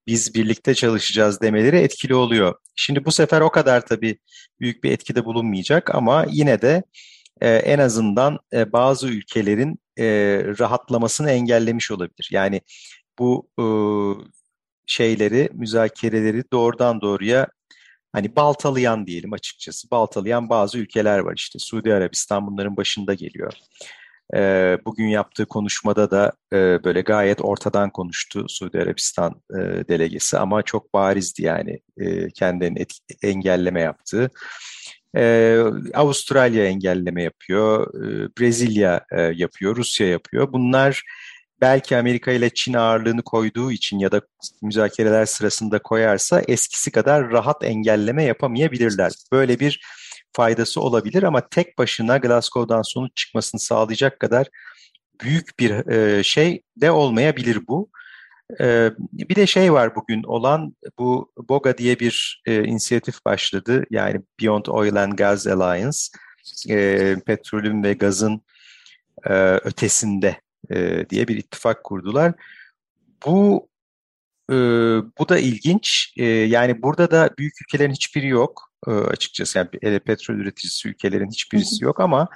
biz 0.07 0.35
birlikte 0.35 0.75
çalışacağız 0.75 1.40
demeleri 1.40 1.77
etkili 1.77 2.14
oluyor. 2.14 2.55
Şimdi 2.77 3.05
bu 3.05 3.12
sefer 3.12 3.40
o 3.40 3.51
kadar 3.51 3.87
tabii 3.87 4.18
büyük 4.61 4.85
bir 4.85 4.90
etkide 4.92 5.25
bulunmayacak 5.25 5.94
ama 5.94 6.27
yine 6.31 6.62
de 6.62 6.83
e, 7.42 7.48
en 7.50 7.78
azından 7.78 8.38
e, 8.52 8.72
bazı 8.72 9.09
ülkelerin 9.09 9.78
e, 9.98 10.05
rahatlamasını 10.59 11.31
engellemiş 11.31 11.90
olabilir. 11.90 12.28
Yani 12.33 12.61
bu 13.18 13.48
şeyleri, 14.87 15.48
müzakereleri 15.52 16.44
doğrudan 16.52 17.00
doğruya 17.00 17.46
hani 18.12 18.37
baltalayan 18.37 19.07
diyelim 19.07 19.33
açıkçası. 19.33 19.90
Baltalayan 19.90 20.48
bazı 20.48 20.78
ülkeler 20.78 21.18
var 21.18 21.35
işte. 21.37 21.59
Suudi 21.59 21.94
Arabistan 21.94 22.46
bunların 22.46 22.76
başında 22.76 23.14
geliyor. 23.14 23.52
Bugün 24.85 25.07
yaptığı 25.07 25.46
konuşmada 25.46 26.11
da 26.11 26.33
böyle 26.85 27.00
gayet 27.00 27.40
ortadan 27.40 27.90
konuştu 27.90 28.44
Suudi 28.48 28.78
Arabistan 28.78 29.42
e, 29.50 29.59
delegesi 29.88 30.38
ama 30.38 30.62
çok 30.62 30.94
barizdi 30.94 31.42
yani 31.42 31.78
kendini 32.35 32.87
engelleme 33.22 33.81
yaptığı. 33.81 34.31
E, 35.16 35.57
Avustralya 35.94 36.66
engelleme 36.66 37.22
yapıyor, 37.22 37.94
e, 37.94 38.29
Brezilya 38.38 39.05
e, 39.12 39.20
yapıyor, 39.20 39.77
Rusya 39.77 40.09
yapıyor. 40.09 40.53
Bunlar 40.53 41.03
belki 41.61 41.96
Amerika 41.96 42.33
ile 42.33 42.51
Çin 42.55 42.75
ağırlığını 42.75 43.22
koyduğu 43.22 43.72
için 43.72 43.98
ya 43.98 44.12
da 44.12 44.20
müzakereler 44.62 45.27
sırasında 45.27 45.79
koyarsa 45.79 46.42
eskisi 46.48 46.90
kadar 46.90 47.31
rahat 47.31 47.64
engelleme 47.64 48.25
yapamayabilirler. 48.25 49.12
Böyle 49.33 49.61
bir 49.61 49.81
faydası 50.33 50.81
olabilir 50.81 51.22
ama 51.22 51.48
tek 51.48 51.79
başına 51.79 52.16
Glasgow'dan 52.16 52.83
sonuç 52.83 53.12
çıkmasını 53.16 53.61
sağlayacak 53.61 54.20
kadar 54.20 54.46
büyük 55.22 55.59
bir 55.59 55.90
e, 55.92 56.22
şey 56.22 56.62
de 56.77 56.90
olmayabilir 56.90 57.59
bu. 57.68 57.90
Bir 59.12 59.37
de 59.37 59.47
şey 59.47 59.73
var 59.73 59.97
bugün 59.97 60.23
olan 60.23 60.77
bu 60.99 61.33
BOGA 61.37 61.79
diye 61.79 61.99
bir 62.01 62.43
inisiyatif 62.47 63.25
başladı. 63.25 63.85
Yani 63.91 64.21
Beyond 64.41 64.67
Oil 64.67 64.97
and 64.97 65.12
Gas 65.12 65.47
Alliance, 65.47 65.99
petrolün 67.27 67.83
ve 67.83 67.93
gazın 67.93 68.43
ötesinde 69.65 70.41
diye 71.11 71.29
bir 71.29 71.37
ittifak 71.37 71.85
kurdular. 71.85 72.35
Bu 73.27 73.69
e, 74.51 74.55
bu 75.19 75.29
da 75.29 75.38
ilginç. 75.38 76.12
E, 76.17 76.25
yani 76.27 76.83
burada 76.83 77.11
da 77.11 77.31
büyük 77.38 77.55
ülkelerin 77.62 77.93
hiçbiri 77.93 78.27
yok 78.27 78.73
e, 78.87 78.91
açıkçası. 78.91 79.69
Yani 79.83 80.01
petrol 80.01 80.35
üreticisi 80.35 80.88
ülkelerin 80.88 81.31
hiçbirisi 81.31 81.85
yok 81.85 82.01
ama 82.01 82.29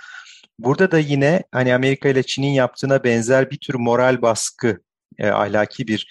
burada 0.59 0.91
da 0.91 0.99
yine 0.99 1.43
hani 1.53 1.75
Amerika 1.75 2.09
ile 2.09 2.23
Çin'in 2.23 2.53
yaptığına 2.53 3.05
benzer 3.05 3.51
bir 3.51 3.59
tür 3.59 3.75
moral 3.75 4.23
baskı, 4.23 4.81
e, 5.19 5.29
ahlaki 5.29 5.87
bir 5.87 6.09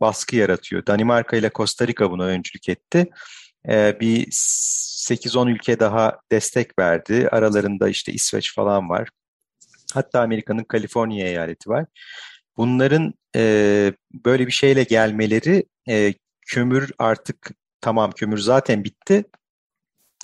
baskı 0.00 0.36
yaratıyor. 0.36 0.86
Danimarka 0.86 1.36
ile 1.36 1.50
Costa 1.54 1.86
Rica 1.86 2.10
buna 2.10 2.24
öncülük 2.24 2.68
etti. 2.68 3.06
E, 3.68 4.00
bir 4.00 4.26
8-10 4.30 5.50
ülke 5.50 5.80
daha 5.80 6.18
destek 6.32 6.78
verdi. 6.78 7.28
Aralarında 7.32 7.88
işte 7.88 8.12
İsveç 8.12 8.54
falan 8.54 8.88
var. 8.88 9.08
Hatta 9.94 10.20
Amerika'nın 10.20 10.64
Kaliforniya 10.64 11.26
eyaleti 11.26 11.70
var. 11.70 11.86
Bunların 12.56 13.14
e, 13.36 13.92
böyle 14.12 14.46
bir 14.46 14.52
şeyle 14.52 14.82
gelmeleri 14.82 15.64
e, 15.88 16.14
kömür 16.46 16.92
artık 16.98 17.50
tamam 17.80 18.10
kömür 18.10 18.38
zaten 18.38 18.84
bitti 18.84 19.24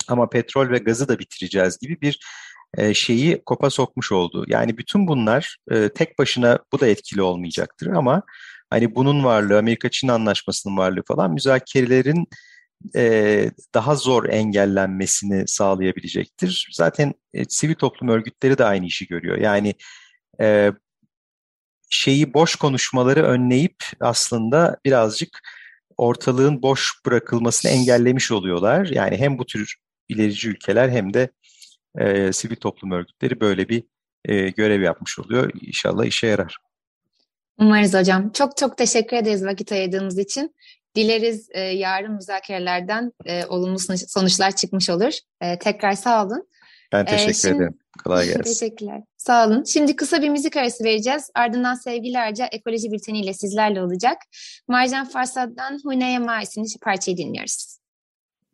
ama 0.07 0.29
petrol 0.29 0.69
ve 0.69 0.77
gazı 0.77 1.07
da 1.07 1.19
bitireceğiz 1.19 1.77
gibi 1.77 2.01
bir 2.01 2.19
şeyi 2.93 3.41
kopa 3.45 3.69
sokmuş 3.69 4.11
oldu. 4.11 4.45
Yani 4.47 4.77
bütün 4.77 5.07
bunlar 5.07 5.57
tek 5.95 6.19
başına 6.19 6.59
bu 6.71 6.79
da 6.79 6.87
etkili 6.87 7.21
olmayacaktır 7.21 7.87
ama 7.87 8.21
hani 8.69 8.95
bunun 8.95 9.23
varlığı, 9.23 9.57
Amerika-Çin 9.57 10.07
anlaşmasının 10.07 10.77
varlığı 10.77 11.03
falan 11.07 11.33
müzakerelerin 11.33 12.27
daha 13.73 13.95
zor 13.95 14.29
engellenmesini 14.29 15.47
sağlayabilecektir. 15.47 16.69
Zaten 16.73 17.13
e, 17.33 17.45
sivil 17.45 17.75
toplum 17.75 18.09
örgütleri 18.09 18.57
de 18.57 18.65
aynı 18.65 18.85
işi 18.85 19.07
görüyor. 19.07 19.37
Yani 19.37 19.75
şeyi 21.89 22.33
boş 22.33 22.55
konuşmaları 22.55 23.23
önleyip 23.23 23.75
aslında 23.99 24.77
birazcık 24.85 25.39
ortalığın 25.97 26.61
boş 26.61 26.91
bırakılmasını 27.05 27.71
engellemiş 27.71 28.31
oluyorlar. 28.31 28.85
Yani 28.85 29.17
hem 29.17 29.37
bu 29.37 29.45
tür 29.45 29.75
ilerici 30.09 30.49
ülkeler 30.49 30.89
hem 30.89 31.13
de 31.13 31.29
e, 31.99 32.33
sivil 32.33 32.55
toplum 32.55 32.91
örgütleri 32.91 33.39
böyle 33.39 33.69
bir 33.69 33.83
e, 34.25 34.49
görev 34.49 34.81
yapmış 34.81 35.19
oluyor. 35.19 35.51
İnşallah 35.61 36.05
işe 36.05 36.27
yarar. 36.27 36.57
Umarız 37.59 37.93
hocam. 37.93 38.31
Çok 38.31 38.57
çok 38.57 38.77
teşekkür 38.77 39.17
ederiz 39.17 39.45
vakit 39.45 39.71
ayırdığınız 39.71 40.17
için. 40.19 40.55
Dileriz 40.95 41.49
e, 41.51 41.59
yarın 41.59 42.13
müzakerelerden 42.13 43.11
e, 43.25 43.45
olumlu 43.45 43.79
sonuçlar 44.07 44.55
çıkmış 44.55 44.89
olur. 44.89 45.13
E, 45.41 45.59
tekrar 45.59 45.93
sağ 45.93 46.25
olun. 46.25 46.47
Ben 46.91 47.03
e, 47.03 47.05
teşekkür 47.05 47.31
ee, 47.31 47.33
şimdi, 47.33 47.55
ederim. 47.55 47.77
Kolay 48.03 48.25
gelsin. 48.33 48.43
Teşekkürler. 48.43 49.01
Sağ 49.17 49.47
olun. 49.47 49.63
Şimdi 49.63 49.95
kısa 49.95 50.21
bir 50.21 50.29
müzik 50.29 50.57
arası 50.57 50.83
vereceğiz. 50.83 51.29
Ardından 51.35 51.75
sevgili 51.75 52.19
Arca 52.19 52.45
ekoloji 52.45 52.91
bülteniyle 52.91 53.33
sizlerle 53.33 53.81
olacak. 53.81 54.17
Marjan 54.67 55.09
Farsad'dan 55.09 55.79
Huneye 55.83 56.19
Maisin'i 56.19 56.79
parçayı 56.81 57.17
dinliyoruz. 57.17 57.72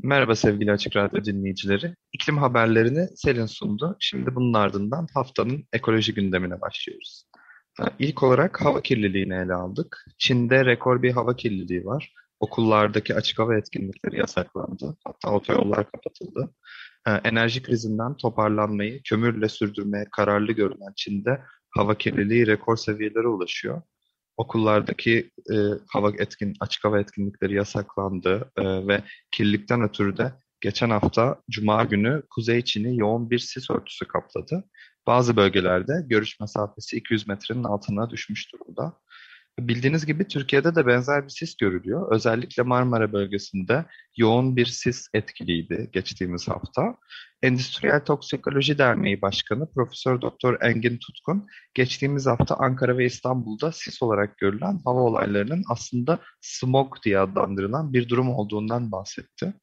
Merhaba 0.04 0.36
sevgili 0.36 0.72
Açık 0.72 0.96
Radyo 0.96 1.24
dinleyicileri. 1.24 1.96
İklim 2.14 2.38
haberlerini 2.38 3.08
Selin 3.16 3.46
sundu. 3.46 3.98
Şimdi 4.00 4.36
bunun 4.36 4.54
ardından 4.54 5.08
haftanın 5.14 5.68
ekoloji 5.74 6.14
gündemine 6.14 6.62
başlıyoruz. 6.62 7.26
İlk 8.00 8.24
olarak 8.24 8.62
hava 8.62 8.82
kirliliğini 8.82 9.34
ele 9.34 9.54
aldık. 9.54 10.06
Çin'de 10.18 10.66
rekor 10.66 11.02
bir 11.04 11.12
hava 11.12 11.36
kirliliği 11.36 11.86
var. 11.86 12.14
Okullardaki 12.40 13.16
açık 13.16 13.40
hava 13.40 13.56
etkinlikleri 13.56 14.18
yasaklandı. 14.18 14.98
Hatta 15.04 15.32
otoyollar 15.32 15.92
kapatıldı. 15.92 16.54
Enerji 17.24 17.64
krizinden 17.64 18.18
toparlanmayı 18.18 19.02
kömürle 19.04 19.50
sürdürmeye 19.50 20.06
kararlı 20.12 20.52
görünen 20.52 20.94
Çin'de 20.96 21.42
hava 21.70 21.96
kirliliği 21.96 22.48
rekor 22.48 22.78
seviyelere 22.78 23.28
ulaşıyor. 23.28 23.82
Okullardaki 24.40 25.32
e, 25.52 25.56
hava 25.88 26.12
etkin 26.20 26.54
açık 26.60 26.84
hava 26.84 27.00
etkinlikleri 27.00 27.54
yasaklandı 27.56 28.52
e, 28.58 28.88
ve 28.88 29.04
kirlilikten 29.32 29.82
ötürü 29.82 30.18
de 30.18 30.34
geçen 30.62 30.90
hafta 30.90 31.42
Cuma 31.50 31.84
günü 31.84 32.24
Kuzey 32.30 32.62
Çin'i 32.62 32.98
yoğun 32.98 33.30
bir 33.30 33.40
sis 33.40 33.70
örtüsü 33.70 34.08
kapladı. 34.08 34.64
Bazı 35.08 35.36
bölgelerde 35.36 35.94
görüş 36.06 36.40
mesafesi 36.40 36.98
200 36.98 37.28
metrenin 37.28 37.64
altına 37.64 38.10
düşmüş 38.10 38.54
durumda. 38.54 38.94
Bildiğiniz 39.68 40.06
gibi 40.06 40.28
Türkiye'de 40.28 40.76
de 40.76 40.88
benzer 40.88 41.24
bir 41.24 41.30
sis 41.30 41.58
görülüyor. 41.58 42.12
Özellikle 42.12 42.64
Marmara 42.64 43.14
bölgesinde 43.14 43.86
yoğun 44.18 44.56
bir 44.56 44.66
sis 44.66 45.08
etkiliydi 45.14 45.90
geçtiğimiz 45.92 46.48
hafta. 46.48 46.96
Endüstriyel 47.44 48.06
Toksikoloji 48.06 48.78
Derneği 48.78 49.22
Başkanı 49.22 49.72
Profesör 49.72 50.22
Doktor 50.22 50.58
Engin 50.62 50.98
Tutkun 50.98 51.48
geçtiğimiz 51.74 52.26
hafta 52.26 52.56
Ankara 52.56 52.98
ve 52.98 53.06
İstanbul'da 53.06 53.72
sis 53.72 54.04
olarak 54.04 54.38
görülen 54.38 54.80
hava 54.86 55.00
olaylarının 55.00 55.64
aslında 55.70 56.20
smog 56.42 56.96
diye 57.06 57.20
adlandırılan 57.20 57.94
bir 57.94 58.10
durum 58.10 58.30
olduğundan 58.30 58.92
bahsetti. 58.92 59.54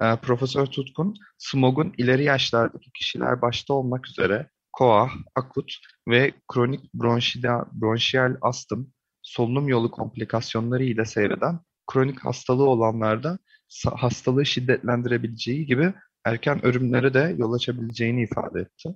Ee, 0.00 0.16
Profesör 0.16 0.66
Tutkun, 0.66 1.14
smogun 1.38 1.94
ileri 1.98 2.24
yaşlardaki 2.24 2.92
kişiler 2.92 3.42
başta 3.42 3.74
olmak 3.74 4.08
üzere 4.08 4.48
koah, 4.72 5.10
akut 5.36 5.72
ve 6.08 6.32
kronik 6.52 6.94
bronşiyal 6.94 8.36
astım, 8.40 8.92
solunum 9.32 9.68
yolu 9.68 9.90
komplikasyonları 9.90 10.84
ile 10.84 11.04
seyreden 11.04 11.60
kronik 11.86 12.24
hastalığı 12.24 12.68
olanlarda 12.68 13.38
hastalığı 13.84 14.46
şiddetlendirebileceği 14.46 15.66
gibi 15.66 15.94
erken 16.24 16.66
ölümlere 16.66 17.14
de 17.14 17.34
yol 17.38 17.52
açabileceğini 17.52 18.22
ifade 18.22 18.60
etti. 18.60 18.94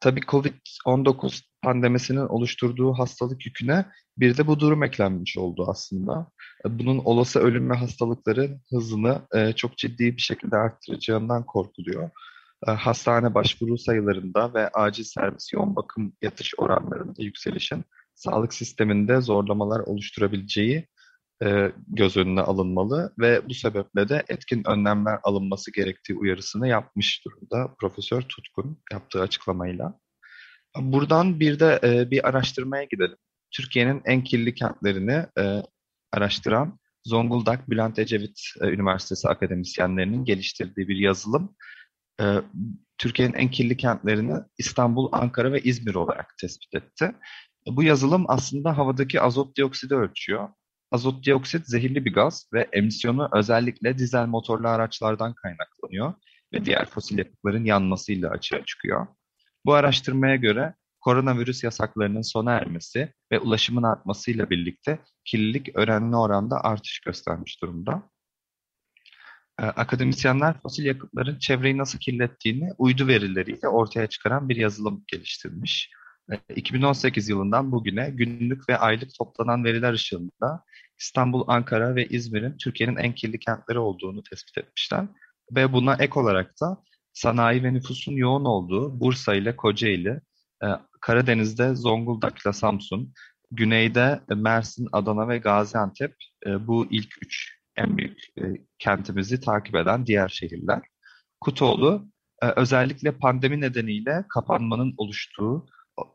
Tabii 0.00 0.20
Covid-19 0.20 1.42
pandemisinin 1.62 2.26
oluşturduğu 2.26 2.92
hastalık 2.92 3.46
yüküne 3.46 3.86
bir 4.16 4.36
de 4.36 4.46
bu 4.46 4.60
durum 4.60 4.82
eklenmiş 4.82 5.38
oldu 5.38 5.66
aslında. 5.68 6.30
Bunun 6.64 6.98
olası 6.98 7.40
ölüm 7.40 7.70
ve 7.70 7.74
hastalıkların 7.74 8.60
hızını 8.70 9.22
e, 9.34 9.52
çok 9.52 9.78
ciddi 9.78 10.16
bir 10.16 10.22
şekilde 10.22 10.56
arttıracağından 10.56 11.46
korkuluyor. 11.46 12.10
E, 12.68 12.70
hastane 12.70 13.34
başvuru 13.34 13.78
sayılarında 13.78 14.54
ve 14.54 14.68
acil 14.68 15.04
servis 15.04 15.52
yoğun 15.52 15.76
bakım 15.76 16.12
yatış 16.22 16.54
oranlarında 16.58 17.22
yükselişin 17.22 17.84
sağlık 18.20 18.54
sisteminde 18.54 19.20
zorlamalar 19.20 19.80
oluşturabileceği 19.80 20.88
e, 21.44 21.72
göz 21.88 22.16
önüne 22.16 22.40
alınmalı 22.40 23.14
ve 23.18 23.48
bu 23.48 23.54
sebeple 23.54 24.08
de 24.08 24.24
etkin 24.28 24.62
önlemler 24.66 25.18
alınması 25.22 25.72
gerektiği 25.72 26.14
uyarısını 26.14 26.68
yapmış 26.68 27.24
durumda 27.24 27.74
Profesör 27.78 28.22
Tutkun 28.22 28.82
yaptığı 28.92 29.22
açıklamayla. 29.22 29.98
Buradan 30.76 31.40
bir 31.40 31.60
de 31.60 31.80
e, 31.84 32.10
bir 32.10 32.28
araştırmaya 32.28 32.84
gidelim. 32.84 33.16
Türkiye'nin 33.50 34.02
en 34.04 34.24
kirli 34.24 34.54
kentlerini 34.54 35.26
e, 35.38 35.62
araştıran 36.12 36.78
Zonguldak 37.04 37.70
Bülent 37.70 37.98
Ecevit 37.98 38.40
e, 38.60 38.66
Üniversitesi 38.66 39.28
akademisyenlerinin 39.28 40.24
geliştirdiği 40.24 40.88
bir 40.88 40.96
yazılım. 40.96 41.56
E, 42.20 42.24
Türkiye'nin 42.98 43.34
en 43.34 43.50
kirli 43.50 43.76
kentlerini 43.76 44.34
İstanbul, 44.58 45.08
Ankara 45.12 45.52
ve 45.52 45.60
İzmir 45.60 45.94
olarak 45.94 46.34
tespit 46.40 46.74
etti. 46.74 47.12
Bu 47.66 47.82
yazılım 47.82 48.24
aslında 48.28 48.78
havadaki 48.78 49.20
azot 49.20 49.56
dioksidi 49.56 49.94
ölçüyor. 49.94 50.48
Azot 50.90 51.26
dioksit 51.26 51.66
zehirli 51.66 52.04
bir 52.04 52.12
gaz 52.12 52.48
ve 52.52 52.68
emisyonu 52.72 53.28
özellikle 53.32 53.98
dizel 53.98 54.26
motorlu 54.26 54.68
araçlardan 54.68 55.34
kaynaklanıyor 55.34 56.14
ve 56.52 56.64
diğer 56.64 56.86
fosil 56.86 57.18
yakıtların 57.18 57.64
yanmasıyla 57.64 58.30
açığa 58.30 58.64
çıkıyor. 58.64 59.06
Bu 59.66 59.74
araştırmaya 59.74 60.36
göre 60.36 60.74
koronavirüs 61.00 61.64
yasaklarının 61.64 62.22
sona 62.22 62.52
ermesi 62.52 63.14
ve 63.32 63.38
ulaşımın 63.38 63.82
artmasıyla 63.82 64.50
birlikte 64.50 64.98
kirlilik 65.24 65.76
önemli 65.76 66.16
oranda 66.16 66.64
artış 66.64 67.00
göstermiş 67.00 67.62
durumda. 67.62 68.10
Ee, 69.60 69.64
akademisyenler 69.64 70.60
fosil 70.60 70.84
yakıtların 70.84 71.38
çevreyi 71.38 71.78
nasıl 71.78 71.98
kirlettiğini 71.98 72.72
uydu 72.78 73.06
verileriyle 73.06 73.68
ortaya 73.68 74.06
çıkaran 74.06 74.48
bir 74.48 74.56
yazılım 74.56 75.04
geliştirmiş. 75.06 75.90
2018 76.56 77.28
yılından 77.28 77.72
bugüne 77.72 78.10
günlük 78.10 78.68
ve 78.68 78.78
aylık 78.78 79.10
toplanan 79.18 79.64
veriler 79.64 79.92
ışığında 79.92 80.64
İstanbul, 80.98 81.44
Ankara 81.46 81.94
ve 81.94 82.06
İzmir'in 82.06 82.56
Türkiye'nin 82.56 82.96
en 82.96 83.14
kirli 83.14 83.38
kentleri 83.38 83.78
olduğunu 83.78 84.22
tespit 84.22 84.58
etmişler. 84.58 85.06
Ve 85.54 85.72
buna 85.72 85.94
ek 85.94 86.20
olarak 86.20 86.60
da 86.60 86.82
sanayi 87.12 87.62
ve 87.62 87.74
nüfusun 87.74 88.12
yoğun 88.12 88.44
olduğu 88.44 89.00
Bursa 89.00 89.34
ile 89.34 89.56
Kocaeli, 89.56 90.20
e, 90.62 90.66
Karadeniz'de 91.00 91.74
Zonguldak 91.74 92.38
ile 92.38 92.52
Samsun, 92.52 93.12
güneyde 93.50 94.20
Mersin, 94.28 94.88
Adana 94.92 95.28
ve 95.28 95.38
Gaziantep 95.38 96.14
e, 96.46 96.66
bu 96.66 96.86
ilk 96.90 97.22
üç 97.22 97.60
en 97.76 97.98
büyük 97.98 98.18
e, 98.38 98.42
kentimizi 98.78 99.40
takip 99.40 99.74
eden 99.74 100.06
diğer 100.06 100.28
şehirler. 100.28 100.80
Kutoğlu 101.40 102.06
özellikle 102.56 103.12
pandemi 103.12 103.60
nedeniyle 103.60 104.24
kapanmanın 104.28 104.94
oluştuğu 104.96 105.66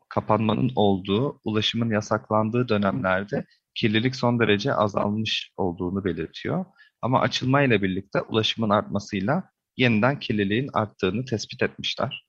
kapanmanın 0.08 0.72
olduğu, 0.76 1.40
ulaşımın 1.44 1.90
yasaklandığı 1.90 2.68
dönemlerde 2.68 3.44
kirlilik 3.74 4.16
son 4.16 4.40
derece 4.40 4.74
azalmış 4.74 5.52
olduğunu 5.56 6.04
belirtiyor. 6.04 6.64
Ama 7.02 7.20
açılmayla 7.20 7.82
birlikte 7.82 8.20
ulaşımın 8.20 8.70
artmasıyla 8.70 9.50
yeniden 9.76 10.18
kirliliğin 10.18 10.70
arttığını 10.72 11.24
tespit 11.24 11.62
etmişler. 11.62 12.26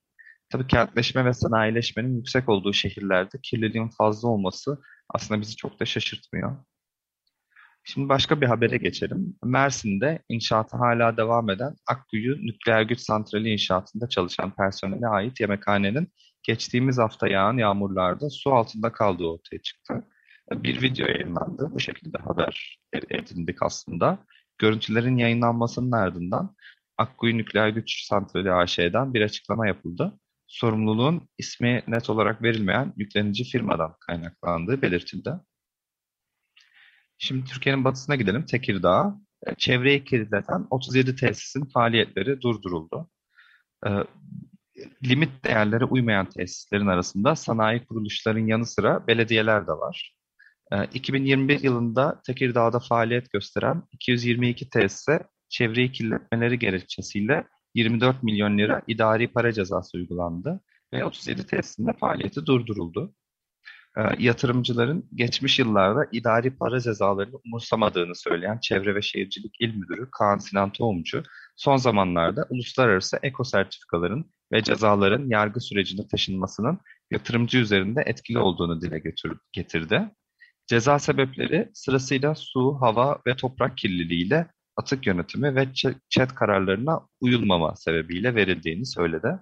Tabii 0.49 0.67
kentleşme 0.67 1.25
ve 1.25 1.33
sanayileşmenin 1.33 2.15
yüksek 2.17 2.49
olduğu 2.49 2.73
şehirlerde 2.73 3.37
kirliliğin 3.43 3.89
fazla 3.97 4.27
olması 4.27 4.81
aslında 5.09 5.41
bizi 5.41 5.55
çok 5.55 5.79
da 5.79 5.85
şaşırtmıyor. 5.85 6.57
Şimdi 7.83 8.09
başka 8.09 8.41
bir 8.41 8.47
habere 8.47 8.77
geçelim. 8.77 9.35
Mersin'de 9.43 10.23
inşaatı 10.29 10.77
hala 10.77 11.17
devam 11.17 11.49
eden 11.49 11.75
Akkuyu 11.87 12.37
Nükleer 12.47 12.81
Güç 12.81 12.99
Santrali 12.99 13.49
inşaatında 13.49 14.09
çalışan 14.09 14.55
personele 14.55 15.07
ait 15.07 15.39
yemekhanenin 15.39 16.13
geçtiğimiz 16.47 16.97
hafta 16.97 17.27
yağan 17.27 17.57
yağmurlarda 17.57 18.29
su 18.29 18.53
altında 18.53 18.91
kaldığı 18.91 19.25
ortaya 19.25 19.61
çıktı. 19.61 20.07
Bir 20.51 20.81
video 20.81 21.07
yayınlandı. 21.07 21.69
Bu 21.71 21.79
şekilde 21.79 22.17
haber 22.17 22.79
edindik 22.93 23.63
aslında. 23.63 24.25
Görüntülerin 24.57 25.17
yayınlanmasının 25.17 25.91
ardından 25.91 26.55
Akkuyu 26.97 27.37
Nükleer 27.37 27.69
Güç 27.69 28.05
Santrali 28.05 28.51
AŞ'den 28.51 29.13
bir 29.13 29.21
açıklama 29.21 29.67
yapıldı. 29.67 30.19
Sorumluluğun 30.47 31.29
ismi 31.37 31.83
net 31.87 32.09
olarak 32.09 32.43
verilmeyen 32.43 32.93
yüklenici 32.97 33.43
firmadan 33.43 33.95
kaynaklandığı 33.99 34.81
belirtildi. 34.81 35.31
Şimdi 37.17 37.45
Türkiye'nin 37.45 37.83
batısına 37.83 38.15
gidelim, 38.15 38.45
Tekirdağ. 38.45 39.15
Çevreyi 39.57 40.03
kirleten 40.03 40.67
37 40.69 41.15
tesisin 41.15 41.65
faaliyetleri 41.65 42.41
durduruldu. 42.41 43.09
Limit 45.03 45.45
değerlere 45.45 45.85
uymayan 45.85 46.29
tesislerin 46.29 46.87
arasında 46.87 47.35
sanayi 47.35 47.85
kuruluşların 47.85 48.47
yanı 48.47 48.65
sıra 48.65 49.07
belediyeler 49.07 49.67
de 49.67 49.71
var. 49.71 50.17
2021 50.93 51.55
ee, 51.55 51.59
yılında 51.61 52.21
Tekirdağ'da 52.25 52.79
faaliyet 52.79 53.31
gösteren 53.31 53.83
222 53.91 54.69
tesise 54.69 55.19
çevreyi 55.49 55.91
kirletmeleri 55.91 56.59
gerekçesiyle 56.59 57.47
24 57.75 58.23
milyon 58.23 58.57
lira 58.57 58.81
idari 58.87 59.27
para 59.27 59.53
cezası 59.53 59.97
uygulandı 59.97 60.61
ve 60.93 61.05
37 61.05 61.45
tesisinde 61.45 61.93
faaliyeti 61.93 62.45
durduruldu. 62.45 63.13
Ee, 63.97 64.01
yatırımcıların 64.19 65.09
geçmiş 65.15 65.59
yıllarda 65.59 66.07
idari 66.11 66.57
para 66.57 66.79
cezalarını 66.79 67.35
umursamadığını 67.45 68.15
söyleyen 68.15 68.59
Çevre 68.59 68.95
ve 68.95 69.01
Şehircilik 69.01 69.55
İl 69.59 69.75
Müdürü 69.75 70.09
Kaan 70.11 70.37
Sinan 70.37 70.71
Tohumcu, 70.71 71.23
son 71.55 71.77
zamanlarda 71.77 72.47
uluslararası 72.49 73.19
eko 73.23 73.43
sertifikaların 73.43 74.31
ve 74.51 74.63
cezaların 74.63 75.29
yargı 75.29 75.59
sürecine 75.61 76.07
taşınmasının 76.07 76.79
yatırımcı 77.11 77.57
üzerinde 77.57 78.03
etkili 78.05 78.39
olduğunu 78.39 78.81
dile 78.81 79.01
getirdi. 79.53 80.09
Ceza 80.67 80.99
sebepleri 80.99 81.69
sırasıyla 81.73 82.35
su, 82.35 82.77
hava 82.81 83.19
ve 83.27 83.35
toprak 83.35 83.77
kirliliğiyle 83.77 84.47
atık 84.77 85.07
yönetimi 85.07 85.55
ve 85.55 85.67
çet 86.09 86.35
kararlarına 86.35 87.01
uyulmama 87.21 87.75
sebebiyle 87.75 88.35
verildiğini 88.35 88.85
söyledi. 88.85 89.39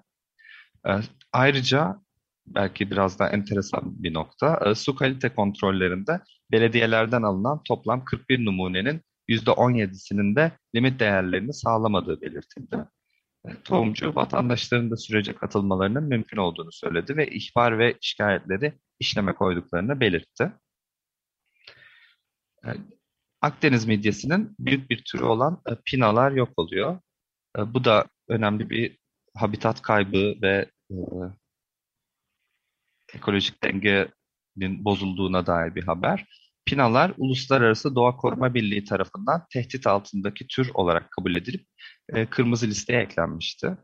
Ee, 0.88 0.92
ayrıca 1.34 2.02
belki 2.48 2.92
biraz 2.92 3.20
daha 3.20 3.30
enteresan 3.30 4.04
bir 4.04 4.14
nokta, 4.14 4.60
e, 4.66 4.76
su 4.76 4.96
kalite 4.96 5.30
kontrollerinde 5.30 6.22
belediyelerden 6.52 7.22
alınan 7.22 7.62
toplam 7.64 8.06
41 8.06 8.46
numunenin 8.46 9.02
%17'sinin 9.28 10.36
de 10.36 10.52
limit 10.76 11.00
değerlerini 11.00 11.54
sağlamadığı 11.54 12.22
belirtildi. 12.22 12.78
E, 13.48 13.64
tohumcu 13.64 14.16
vatandaşların 14.16 14.92
da 14.92 14.98
sürece 14.98 15.36
katılmalarının 15.36 16.04
mümkün 16.04 16.38
olduğunu 16.38 16.72
söyledi 16.72 17.18
ve 17.18 17.28
ihbar 17.28 17.80
ve 17.80 17.98
şikayetleri 18.02 18.74
işleme 19.00 19.34
koyduklarını 19.34 20.00
belirtti. 20.00 20.52
E, 22.66 22.70
Akdeniz 23.42 23.86
midyesinin 23.86 24.56
büyük 24.60 24.90
bir 24.90 25.04
türü 25.04 25.24
olan 25.24 25.62
pinalar 25.86 26.32
yok 26.32 26.50
oluyor. 26.58 27.00
Bu 27.58 27.84
da 27.84 28.06
önemli 28.28 28.70
bir 28.70 28.98
habitat 29.36 29.82
kaybı 29.82 30.36
ve 30.42 30.72
ekolojik 33.14 33.64
dengenin 33.64 34.86
bozulduğuna 34.86 35.46
dair 35.46 35.76
bir 35.76 35.84
haber. 35.84 36.26
Pinalar 36.66 37.14
Uluslararası 37.18 37.96
Doğa 37.96 38.18
Koruma 38.18 38.54
Birliği 38.54 38.84
tarafından 38.84 39.46
tehdit 39.54 39.88
altındaki 39.88 40.48
tür 40.48 40.72
olarak 40.74 41.12
kabul 41.12 41.36
edilip 41.36 41.68
e, 42.10 42.26
kırmızı 42.26 42.68
listeye 42.68 43.02
eklenmişti. 43.02 43.78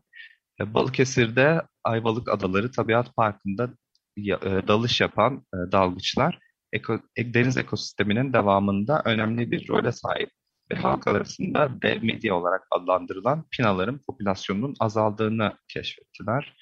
E, 0.60 0.74
Balıkesir'de 0.74 1.62
Ayvalık 1.84 2.28
Adaları 2.28 2.70
Tabiat 2.70 3.16
Parkı'nda 3.16 3.70
e, 4.16 4.68
dalış 4.68 5.00
yapan 5.00 5.46
e, 5.54 5.72
dalgıçlar 5.72 6.38
eko, 6.72 7.00
e, 7.16 7.34
deniz 7.34 7.56
ekosisteminin 7.56 8.32
devamında 8.32 9.02
önemli 9.04 9.50
bir 9.50 9.68
role 9.68 9.92
sahip 9.92 10.30
ve 10.70 10.76
halk 10.76 11.06
arasında 11.06 11.82
dev 11.82 12.02
medya 12.02 12.34
olarak 12.34 12.66
adlandırılan 12.70 13.44
pinaların 13.50 14.00
popülasyonunun 14.06 14.74
azaldığını 14.80 15.52
keşfettiler. 15.68 16.56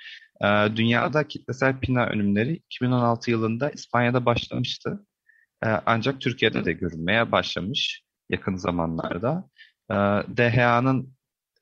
Ee, 0.44 0.76
dünyada 0.76 1.28
kitlesel 1.28 1.80
pina 1.80 2.06
ölümleri 2.06 2.52
2016 2.54 3.30
yılında 3.30 3.70
İspanya'da 3.70 4.24
başlamıştı. 4.26 5.06
Ee, 5.64 5.68
ancak 5.86 6.20
Türkiye'de 6.20 6.64
de 6.64 6.72
görünmeye 6.72 7.32
başlamış 7.32 8.02
yakın 8.28 8.56
zamanlarda. 8.56 9.48
Ee, 9.90 9.94
DHA'nın 10.36 11.14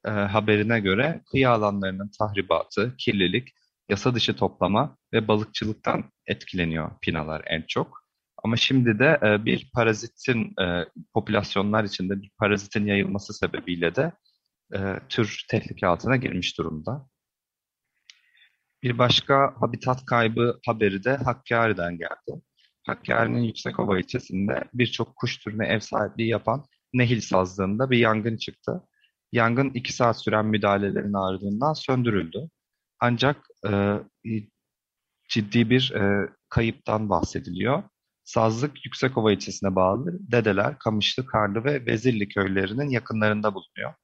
e, 0.04 0.10
haberine 0.10 0.80
göre 0.80 1.22
kıyı 1.30 1.50
alanlarının 1.50 2.10
tahribatı, 2.18 2.96
kirlilik, 2.96 3.48
yasa 3.88 4.14
dışı 4.14 4.36
toplama 4.36 4.96
ve 5.12 5.28
balıkçılıktan 5.28 6.04
etkileniyor 6.26 6.90
pinalar 7.02 7.42
en 7.46 7.62
çok. 7.68 8.04
Ama 8.44 8.56
şimdi 8.56 8.98
de 8.98 9.18
e, 9.22 9.44
bir 9.44 9.70
parazitin 9.74 10.54
e, 10.62 10.84
popülasyonlar 11.14 11.84
içinde 11.84 12.22
bir 12.22 12.30
parazitin 12.38 12.86
yayılması 12.86 13.34
sebebiyle 13.34 13.94
de 13.94 14.12
tür 15.08 15.44
tehlike 15.50 15.86
altına 15.86 16.16
girmiş 16.16 16.58
durumda. 16.58 17.08
Bir 18.82 18.98
başka 18.98 19.54
habitat 19.60 20.04
kaybı 20.04 20.60
haberi 20.66 21.04
de 21.04 21.16
Hakkari'den 21.16 21.98
geldi. 21.98 22.42
Hakkari'nin 22.86 23.42
Yüksekova 23.42 23.98
ilçesinde 23.98 24.64
birçok 24.74 25.16
kuş 25.16 25.38
türüne 25.38 25.66
ev 25.66 25.80
sahipliği 25.80 26.28
yapan 26.28 26.64
Nehil 26.92 27.20
sazlığında 27.20 27.90
bir 27.90 27.98
yangın 27.98 28.36
çıktı. 28.36 28.82
Yangın 29.32 29.70
iki 29.70 29.92
saat 29.92 30.20
süren 30.20 30.46
müdahalelerin 30.46 31.12
ardından 31.12 31.72
söndürüldü. 31.72 32.48
Ancak 33.00 33.36
e, 33.70 33.98
ciddi 35.28 35.70
bir 35.70 35.92
e, 35.94 36.28
kayıptan 36.48 37.10
bahsediliyor. 37.10 37.82
Sazlık 38.24 38.86
Yüksekova 38.86 39.32
ilçesine 39.32 39.74
bağlı 39.74 40.18
Dedeler, 40.32 40.78
Kamışlı, 40.78 41.26
Karlı 41.26 41.64
ve 41.64 41.86
Vezirli 41.86 42.28
köylerinin 42.28 42.90
yakınlarında 42.90 43.54
bulunuyor. 43.54 43.94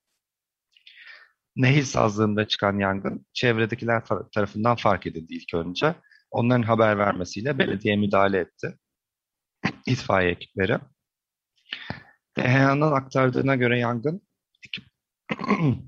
Nehir 1.56 1.82
sazlığında 1.82 2.48
çıkan 2.48 2.78
yangın 2.78 3.26
çevredekiler 3.32 4.02
tarafından 4.34 4.76
fark 4.76 5.06
edildi 5.06 5.34
ilk 5.34 5.54
önce. 5.54 5.94
Onların 6.34 6.62
haber 6.62 6.98
vermesiyle 6.98 7.58
belediye 7.58 7.96
müdahale 7.96 8.38
etti. 8.38 8.78
İtfaiye 9.86 10.30
ekipleri. 10.30 10.78
DHA'nın 12.36 12.92
aktardığına 12.92 13.56
göre 13.56 13.78
yangın 13.78 14.22
ekip, 14.66 14.84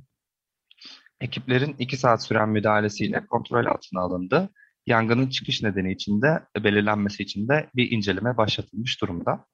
ekiplerin 1.21 1.77
iki 1.79 1.97
saat 1.97 2.25
süren 2.25 2.49
müdahalesiyle 2.49 3.27
kontrol 3.27 3.67
altına 3.67 4.01
alındı. 4.01 4.51
Yangının 4.87 5.29
çıkış 5.29 5.63
nedeni 5.63 5.93
için 5.93 6.23
de 6.23 6.47
belirlenmesi 6.65 7.23
için 7.23 7.49
de 7.49 7.71
bir 7.75 7.91
inceleme 7.91 8.37
başlatılmış 8.37 9.01
durumda. 9.01 9.47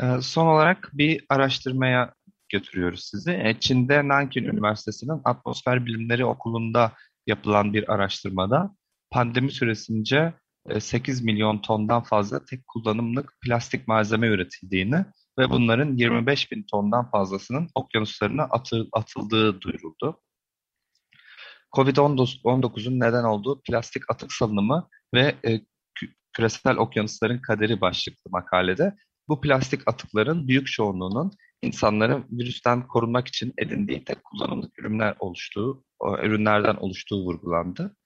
Ee, 0.00 0.20
son 0.20 0.46
olarak 0.46 0.90
bir 0.92 1.24
araştırmaya 1.28 2.14
götürüyoruz 2.48 3.04
sizi. 3.04 3.30
E, 3.30 3.56
Çin'de 3.60 4.08
Nankin 4.08 4.44
Üniversitesi'nin 4.44 5.20
Atmosfer 5.24 5.86
Bilimleri 5.86 6.24
Okulu'nda 6.24 6.92
yapılan 7.26 7.72
bir 7.72 7.92
araştırmada 7.94 8.74
pandemi 9.10 9.52
süresince 9.52 10.34
8 10.78 11.20
e, 11.20 11.24
milyon 11.24 11.58
tondan 11.58 12.02
fazla 12.02 12.44
tek 12.44 12.66
kullanımlık 12.66 13.36
plastik 13.44 13.88
malzeme 13.88 14.26
üretildiğini 14.26 15.04
ve 15.38 15.50
bunların 15.50 15.96
25 15.96 16.52
bin 16.52 16.66
tondan 16.70 17.10
fazlasının 17.10 17.68
okyanuslarına 17.74 18.42
atı, 18.42 18.86
atıldığı 18.92 19.60
duyuruldu. 19.60 20.20
Covid-19'un 21.76 23.00
neden 23.00 23.24
olduğu 23.24 23.62
plastik 23.62 24.10
atık 24.10 24.32
salınımı 24.32 24.88
ve 25.14 25.34
e, 25.46 25.60
küresel 26.32 26.76
okyanusların 26.76 27.38
kaderi 27.38 27.80
başlıklı 27.80 28.30
makalede 28.30 28.94
bu 29.28 29.40
plastik 29.40 29.88
atıkların 29.88 30.48
büyük 30.48 30.66
çoğunluğunun 30.66 31.32
insanların 31.62 32.26
virüsten 32.30 32.86
korunmak 32.86 33.28
için 33.28 33.54
edindiği 33.58 34.04
tek 34.04 34.24
kullanımlık 34.24 34.78
ürünler 34.78 35.14
oluştuğu, 35.18 35.84
ürünlerden 36.22 36.76
oluştuğu 36.76 37.24
vurgulandı. 37.24 37.96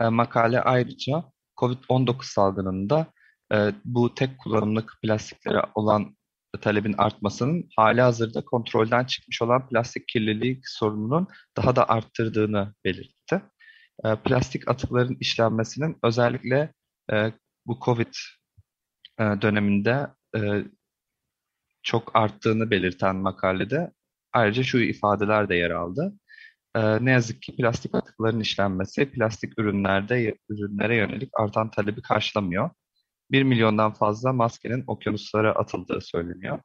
E, 0.00 0.08
makale 0.08 0.60
ayrıca 0.60 1.24
COVID-19 1.56 2.32
salgınında 2.32 3.06
e, 3.52 3.72
bu 3.84 4.14
tek 4.14 4.38
kullanımlık 4.38 4.92
plastiklere 5.02 5.62
olan 5.74 6.16
talebin 6.60 6.94
artmasının 6.98 7.68
hali 7.76 8.00
hazırda 8.00 8.44
kontrolden 8.44 9.04
çıkmış 9.04 9.42
olan 9.42 9.68
plastik 9.68 10.08
kirliliği 10.08 10.60
sorununun 10.64 11.26
daha 11.56 11.76
da 11.76 11.88
arttırdığını 11.88 12.74
belirtti. 12.84 13.42
E, 14.04 14.16
plastik 14.16 14.68
atıkların 14.68 15.16
işlenmesinin 15.20 15.98
özellikle 16.02 16.72
bu 17.66 17.78
COVID 17.84 18.14
döneminde 19.18 20.06
çok 21.82 22.16
arttığını 22.16 22.70
belirten 22.70 23.16
makalede 23.16 23.92
ayrıca 24.32 24.62
şu 24.62 24.78
ifadeler 24.78 25.48
de 25.48 25.54
yer 25.54 25.70
aldı. 25.70 26.14
Ee, 26.76 27.04
ne 27.04 27.10
yazık 27.10 27.42
ki 27.42 27.56
plastik 27.56 27.94
atıkların 27.94 28.40
işlenmesi 28.40 29.10
plastik 29.10 29.58
ürünlerde 29.58 30.34
ürünlere 30.48 30.96
yönelik 30.96 31.30
artan 31.40 31.70
talebi 31.70 32.02
karşılamıyor. 32.02 32.70
1 33.30 33.42
milyondan 33.42 33.92
fazla 33.92 34.32
maskenin 34.32 34.84
okyanuslara 34.86 35.52
atıldığı 35.52 36.00
söyleniyor. 36.00 36.60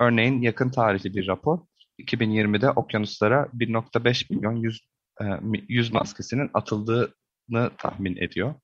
Örneğin 0.00 0.42
yakın 0.42 0.70
tarihli 0.70 1.14
bir 1.14 1.26
rapor 1.26 1.58
2020'de 1.98 2.70
okyanuslara 2.70 3.48
1.5 3.54 4.34
milyon 4.34 4.56
yüz, 4.56 4.80
e, 5.22 5.24
yüz 5.68 5.92
maskesinin 5.92 6.50
atıldığını 6.54 7.70
tahmin 7.78 8.16
ediyor. 8.16 8.54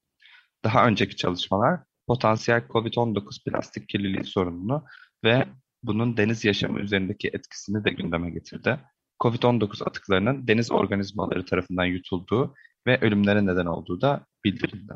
Daha 0.65 0.87
önceki 0.87 1.17
çalışmalar 1.17 1.81
potansiyel 2.07 2.63
COVID-19 2.69 3.45
plastik 3.45 3.89
kirliliği 3.89 4.25
sorununu 4.25 4.85
ve 5.25 5.47
bunun 5.83 6.17
deniz 6.17 6.45
yaşamı 6.45 6.81
üzerindeki 6.81 7.29
etkisini 7.29 7.85
de 7.85 7.91
gündeme 7.91 8.31
getirdi. 8.31 8.79
COVID-19 9.23 9.85
atıklarının 9.85 10.49
deniz 10.49 10.73
organizmaları 10.73 11.45
tarafından 11.45 11.85
yutulduğu 11.85 12.55
ve 12.87 13.01
ölümlere 13.01 13.47
neden 13.47 13.67
olduğu 13.67 14.01
da 14.01 14.27
bildirildi. 14.45 14.93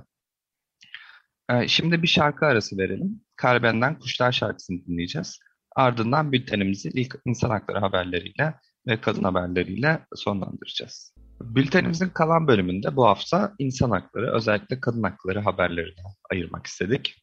Ee, 1.50 1.68
şimdi 1.68 2.02
bir 2.02 2.08
şarkı 2.08 2.46
arası 2.46 2.78
verelim. 2.78 3.20
Karben'den 3.36 3.98
Kuşlar 3.98 4.32
şarkısını 4.32 4.86
dinleyeceğiz. 4.86 5.38
Ardından 5.76 6.32
bültenimizi 6.32 6.88
ilk 6.88 7.14
insan 7.24 7.50
hakları 7.50 7.78
haberleriyle 7.78 8.54
ve 8.86 9.00
kadın 9.00 9.22
haberleriyle 9.22 10.06
sonlandıracağız. 10.14 11.14
Bültenimizin 11.40 12.08
kalan 12.08 12.48
bölümünde 12.48 12.96
bu 12.96 13.06
hafta 13.06 13.54
insan 13.58 13.90
hakları, 13.90 14.32
özellikle 14.32 14.80
kadın 14.80 15.02
hakları 15.02 15.40
haberlerine 15.40 16.02
ayırmak 16.30 16.66
istedik. 16.66 17.22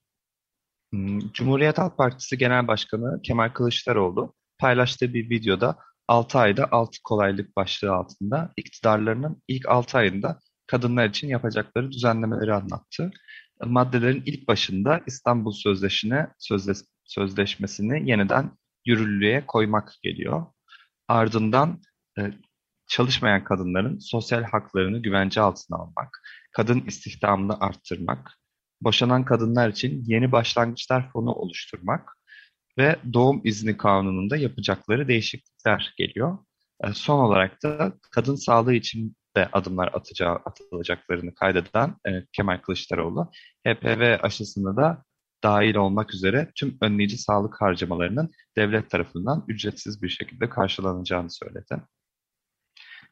Hmm, 0.93 1.19
Cumhuriyet 1.19 1.77
Halk 1.77 1.97
Partisi 1.97 2.37
Genel 2.37 2.67
Başkanı 2.67 3.21
Kemal 3.21 3.49
Kılıçdaroğlu 3.49 4.33
paylaştığı 4.57 5.13
bir 5.13 5.29
videoda 5.29 5.77
6 6.07 6.39
ayda 6.39 6.67
6 6.71 6.97
kolaylık 7.03 7.55
başlığı 7.57 7.93
altında 7.93 8.53
iktidarlarının 8.57 9.41
ilk 9.47 9.69
6 9.69 9.97
ayında 9.97 10.39
kadınlar 10.67 11.09
için 11.09 11.27
yapacakları 11.27 11.91
düzenlemeleri 11.91 12.53
anlattı. 12.53 13.11
Maddelerin 13.65 14.23
ilk 14.25 14.47
başında 14.47 15.01
İstanbul 15.07 15.51
Sözleşine, 15.51 16.27
Sözleş, 16.39 16.77
Sözleşmesi'ni 17.03 18.09
yeniden 18.09 18.51
yürürlüğe 18.85 19.45
koymak 19.47 19.93
geliyor. 20.03 20.45
Ardından 21.07 21.81
e, 22.19 22.31
çalışmayan 22.87 23.43
kadınların 23.43 23.99
sosyal 23.99 24.43
haklarını 24.43 25.01
güvence 25.01 25.41
altına 25.41 25.77
almak, 25.77 26.21
kadın 26.51 26.81
istihdamını 26.81 27.59
arttırmak, 27.59 28.31
boşanan 28.81 29.25
kadınlar 29.25 29.69
için 29.69 30.03
yeni 30.05 30.31
başlangıçlar 30.31 31.11
fonu 31.11 31.31
oluşturmak 31.31 32.17
ve 32.77 32.95
doğum 33.13 33.41
izni 33.43 33.77
kanununda 33.77 34.37
yapacakları 34.37 35.07
değişiklikler 35.07 35.93
geliyor. 35.97 36.37
E, 36.83 36.93
son 36.93 37.19
olarak 37.19 37.63
da 37.63 37.93
kadın 38.11 38.35
sağlığı 38.35 38.73
için 38.73 39.15
de 39.35 39.49
adımlar 39.53 39.87
atacağı, 39.93 40.35
atılacaklarını 40.35 41.35
kaydeden 41.35 41.95
e, 42.07 42.25
Kemal 42.31 42.57
Kılıçdaroğlu, 42.57 43.31
HPV 43.67 44.17
aşısını 44.21 44.77
da 44.77 45.03
dahil 45.43 45.75
olmak 45.75 46.13
üzere 46.13 46.51
tüm 46.55 46.77
önleyici 46.81 47.17
sağlık 47.17 47.61
harcamalarının 47.61 48.31
devlet 48.57 48.89
tarafından 48.89 49.45
ücretsiz 49.47 50.01
bir 50.01 50.09
şekilde 50.09 50.49
karşılanacağını 50.49 51.29
söyledi. 51.29 51.81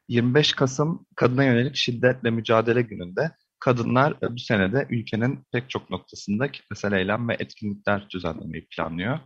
25 0.08 0.52
Kasım 0.52 1.06
Kadına 1.16 1.44
Yönelik 1.44 1.76
Şiddetle 1.76 2.30
Mücadele 2.30 2.82
Günü'nde 2.82 3.30
Kadınlar 3.64 4.12
e, 4.22 4.34
bu 4.34 4.38
senede 4.38 4.86
ülkenin 4.90 5.46
pek 5.52 5.70
çok 5.70 5.90
noktasında 5.90 6.52
kitlesel 6.52 6.92
eylem 6.92 7.28
ve 7.28 7.36
etkinlikler 7.38 8.10
düzenlemeyi 8.10 8.66
planlıyor. 8.66 9.18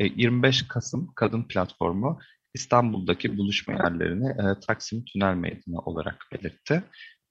25 0.00 0.62
e, 0.62 0.68
Kasım 0.68 1.14
Kadın 1.14 1.42
Platformu 1.42 2.18
İstanbul'daki 2.54 3.38
buluşma 3.38 3.74
yerlerini 3.74 4.28
e, 4.28 4.60
Taksim 4.66 5.04
Tünel 5.04 5.34
Meydanı 5.34 5.78
olarak 5.84 6.26
belirtti. 6.32 6.82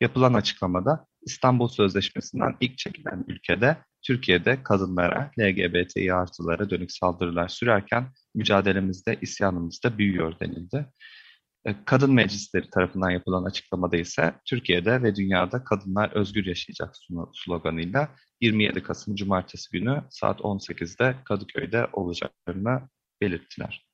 Yapılan 0.01 0.33
açıklamada 0.33 1.05
İstanbul 1.25 1.67
Sözleşmesi'nden 1.67 2.55
ilk 2.59 2.77
çekilen 2.77 3.25
ülkede 3.27 3.77
Türkiye'de 4.01 4.63
kadınlara, 4.63 5.31
LGBTİ 5.39 6.13
artılara 6.13 6.69
dönük 6.69 6.91
saldırılar 6.91 7.47
sürerken 7.47 8.07
mücadelemizde, 8.35 9.17
isyanımızda 9.21 9.97
büyüyor 9.97 10.39
denildi. 10.39 10.85
E, 11.65 11.75
kadın 11.85 12.13
meclisleri 12.13 12.69
tarafından 12.69 13.09
yapılan 13.09 13.43
açıklamada 13.43 13.97
ise 13.97 14.33
Türkiye'de 14.45 15.03
ve 15.03 15.15
dünyada 15.15 15.63
kadınlar 15.63 16.11
özgür 16.11 16.45
yaşayacak 16.45 16.95
sloganıyla 17.33 18.15
27 18.41 18.83
Kasım 18.83 19.15
Cumartesi 19.15 19.71
günü 19.71 20.03
saat 20.09 20.39
18'de 20.39 21.15
Kadıköy'de 21.25 21.87
olacaklarını 21.93 22.89
belirttiler. 23.21 23.87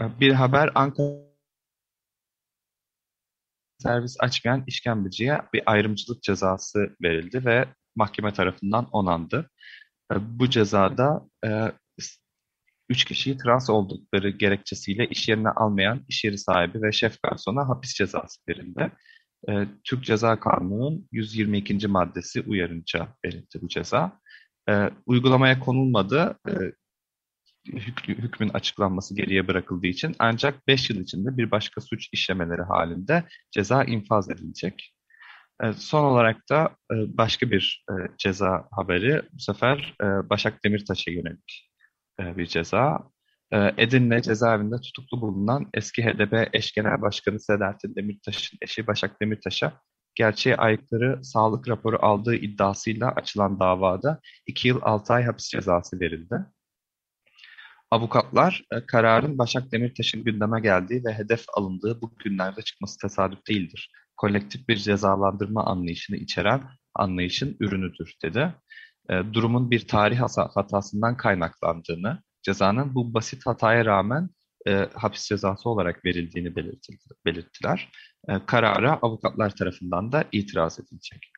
E, 0.00 0.20
bir 0.20 0.32
haber 0.32 0.70
Ankara 0.74 1.32
servis 3.78 4.16
açmayan 4.20 4.64
işkembeciye 4.66 5.40
bir 5.54 5.62
ayrımcılık 5.66 6.22
cezası 6.22 6.96
verildi 7.02 7.44
ve 7.44 7.68
mahkeme 7.96 8.32
tarafından 8.32 8.88
onandı. 8.92 9.50
E, 10.12 10.14
bu 10.38 10.50
cezada 10.50 11.28
üç 12.92 13.04
kişiyi 13.04 13.36
trans 13.38 13.70
oldukları 13.70 14.30
gerekçesiyle 14.30 15.06
iş 15.06 15.28
yerine 15.28 15.48
almayan 15.48 16.04
iş 16.08 16.24
yeri 16.24 16.38
sahibi 16.38 16.82
ve 16.82 16.92
şef 16.92 17.22
garsona 17.22 17.68
hapis 17.68 17.94
cezası 17.94 18.40
verildi. 18.48 18.92
E, 19.48 19.66
Türk 19.84 20.04
Ceza 20.04 20.40
Kanunu'nun 20.40 21.08
122. 21.12 21.88
maddesi 21.88 22.40
uyarınca 22.40 23.08
verildi 23.24 23.58
bu 23.62 23.68
ceza. 23.68 24.20
E, 24.70 24.90
uygulamaya 25.06 25.60
konulmadı. 25.60 26.38
E, 26.48 26.52
hükmün 28.06 28.48
açıklanması 28.48 29.16
geriye 29.16 29.48
bırakıldığı 29.48 29.86
için 29.86 30.16
ancak 30.18 30.66
5 30.68 30.90
yıl 30.90 31.00
içinde 31.00 31.36
bir 31.36 31.50
başka 31.50 31.80
suç 31.80 32.08
işlemeleri 32.12 32.62
halinde 32.62 33.24
ceza 33.50 33.84
infaz 33.84 34.30
edilecek. 34.30 34.94
Son 35.76 36.04
olarak 36.04 36.48
da 36.50 36.76
başka 36.90 37.50
bir 37.50 37.84
ceza 38.18 38.68
haberi. 38.70 39.22
Bu 39.32 39.38
sefer 39.38 39.94
Başak 40.30 40.64
Demirtaş'a 40.64 41.10
yönelik 41.10 41.71
bir 42.36 42.46
ceza. 42.46 42.98
Edirne 43.52 44.22
cezaevinde 44.22 44.80
tutuklu 44.80 45.20
bulunan 45.20 45.70
eski 45.74 46.04
HDP 46.04 46.48
eş 46.52 46.72
genel 46.72 47.02
başkanı 47.02 47.40
Selahattin 47.40 47.94
Demirtaş'ın 47.94 48.58
eşi 48.62 48.86
Başak 48.86 49.22
Demirtaş'a 49.22 49.80
gerçeğe 50.14 50.56
aykırı 50.56 51.24
sağlık 51.24 51.68
raporu 51.68 51.98
aldığı 52.00 52.34
iddiasıyla 52.34 53.10
açılan 53.10 53.60
davada 53.60 54.20
2 54.46 54.68
yıl 54.68 54.78
6 54.82 55.12
ay 55.12 55.24
hapis 55.24 55.48
cezası 55.48 56.00
verildi. 56.00 56.36
Avukatlar 57.90 58.64
e, 58.72 58.86
kararın 58.86 59.38
Başak 59.38 59.72
Demirtaş'ın 59.72 60.24
gündeme 60.24 60.60
geldiği 60.60 61.04
ve 61.04 61.12
hedef 61.12 61.44
alındığı 61.56 62.00
bu 62.00 62.14
günlerde 62.24 62.62
çıkması 62.62 62.98
tesadüf 62.98 63.46
değildir. 63.48 63.90
Kolektif 64.16 64.68
bir 64.68 64.76
cezalandırma 64.76 65.64
anlayışını 65.64 66.16
içeren 66.16 66.62
anlayışın 66.94 67.56
ürünüdür 67.60 68.14
dedi. 68.22 68.54
E, 69.10 69.22
durumun 69.32 69.70
bir 69.70 69.86
tarih 69.86 70.20
hatasından 70.54 71.16
kaynaklandığını, 71.16 72.22
cezanın 72.42 72.94
bu 72.94 73.14
basit 73.14 73.46
hataya 73.46 73.84
rağmen 73.84 74.30
e, 74.66 74.88
hapis 74.94 75.28
cezası 75.28 75.68
olarak 75.68 76.04
verildiğini 76.04 76.56
belirttiler. 77.26 77.92
E, 78.28 78.46
karara 78.46 78.92
avukatlar 78.92 79.56
tarafından 79.56 80.12
da 80.12 80.24
itiraz 80.32 80.80
edilecek. 80.80 81.32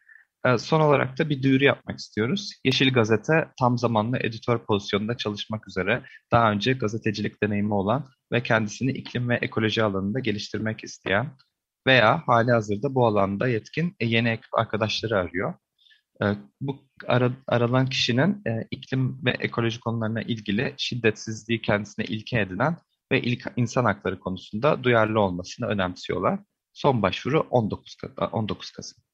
E, 0.47 0.59
son 0.59 0.81
olarak 0.81 1.19
da 1.19 1.31
bir 1.31 1.43
duyuru 1.43 1.65
yapmak 1.65 1.99
istiyoruz. 1.99 2.53
Yeşil 2.65 2.93
Gazete 2.93 3.49
tam 3.59 3.79
zamanlı 3.79 4.19
editör 4.19 4.59
pozisyonunda 4.59 5.17
çalışmak 5.17 5.69
üzere 5.69 6.03
daha 6.33 6.51
önce 6.51 6.73
gazetecilik 6.73 7.43
deneyimi 7.43 7.75
olan 7.75 8.09
ve 8.33 8.43
kendisini 8.43 8.91
iklim 8.91 9.29
ve 9.29 9.37
ekoloji 9.37 9.83
alanında 9.83 10.19
geliştirmek 10.19 10.85
isteyen 10.85 11.37
veya 11.87 12.23
hali 12.27 12.51
hazırda 12.51 12.95
bu 12.95 13.07
alanda 13.07 13.49
yetkin 13.49 13.97
e, 14.01 14.07
yeni 14.07 14.29
ekip 14.29 14.55
arkadaşları 14.55 15.19
arıyor. 15.19 15.55
E, 16.23 16.25
bu 16.61 16.85
ara, 17.07 17.33
aralan 17.47 17.87
kişinin 17.87 18.43
e, 18.47 18.67
iklim 18.71 19.25
ve 19.25 19.31
ekoloji 19.31 19.81
konularına 19.81 20.23
ilgili 20.23 20.75
şiddetsizliği 20.77 21.63
kendisine 21.63 22.05
ilke 22.05 22.41
edinen 22.41 22.77
ve 23.13 23.23
ilk 23.23 23.45
insan 23.57 23.85
hakları 23.85 24.21
konusunda 24.21 24.85
duyarlı 24.85 25.21
olmasını 25.21 25.67
önemsiyorlar. 25.67 26.41
Son 26.73 27.03
başvuru 27.03 27.41
19, 27.41 27.97
19 28.33 28.71
Kasım. 28.71 29.05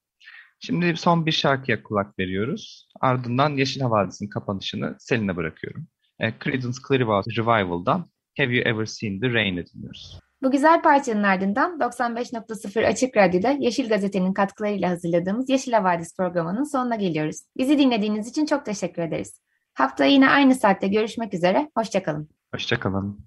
Şimdi 0.61 0.97
son 0.97 1.27
bir 1.27 1.33
şarkıya 1.33 1.83
kulak 1.83 2.19
veriyoruz. 2.19 2.89
Ardından 3.01 3.57
Yeşil 3.57 3.81
Havadis'in 3.81 4.29
kapanışını 4.29 4.97
Selin'e 4.99 5.37
bırakıyorum. 5.37 5.89
E, 6.21 6.35
Creedence 6.45 6.79
Clearwater 6.89 7.35
Revival'dan 7.37 8.11
Have 8.39 8.57
You 8.57 8.69
Ever 8.69 8.87
Seen 8.87 9.21
the 9.21 9.33
Rain'i 9.33 9.67
dinliyoruz. 9.67 10.21
Bu 10.43 10.51
güzel 10.51 10.83
parçanın 10.83 11.23
ardından 11.23 11.79
95.0 11.79 12.87
Açık 12.87 13.17
Radyo'da 13.17 13.51
Yeşil 13.51 13.89
Gazete'nin 13.89 14.33
katkılarıyla 14.33 14.91
hazırladığımız 14.91 15.51
Yeşil 15.51 15.73
Havadis 15.73 16.17
programının 16.17 16.65
sonuna 16.65 16.97
geliyoruz. 16.97 17.37
Bizi 17.57 17.79
dinlediğiniz 17.79 18.29
için 18.29 18.47
çok 18.47 18.65
teşekkür 18.67 19.03
ederiz. 19.03 19.41
Hafta 19.75 20.05
yine 20.05 20.31
aynı 20.31 20.55
saatte 20.55 20.89
görüşmek 20.89 21.35
üzere. 21.35 21.71
Hoşçakalın. 21.77 22.29
Hoşçakalın. 22.55 23.21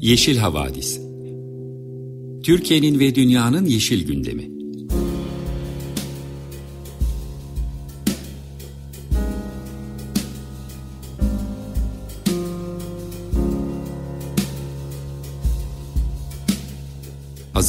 Yeşil 0.00 0.38
Havadis 0.38 1.00
Türkiye'nin 2.44 3.00
ve 3.00 3.14
dünyanın 3.14 3.64
yeşil 3.64 4.06
gündemi 4.06 4.59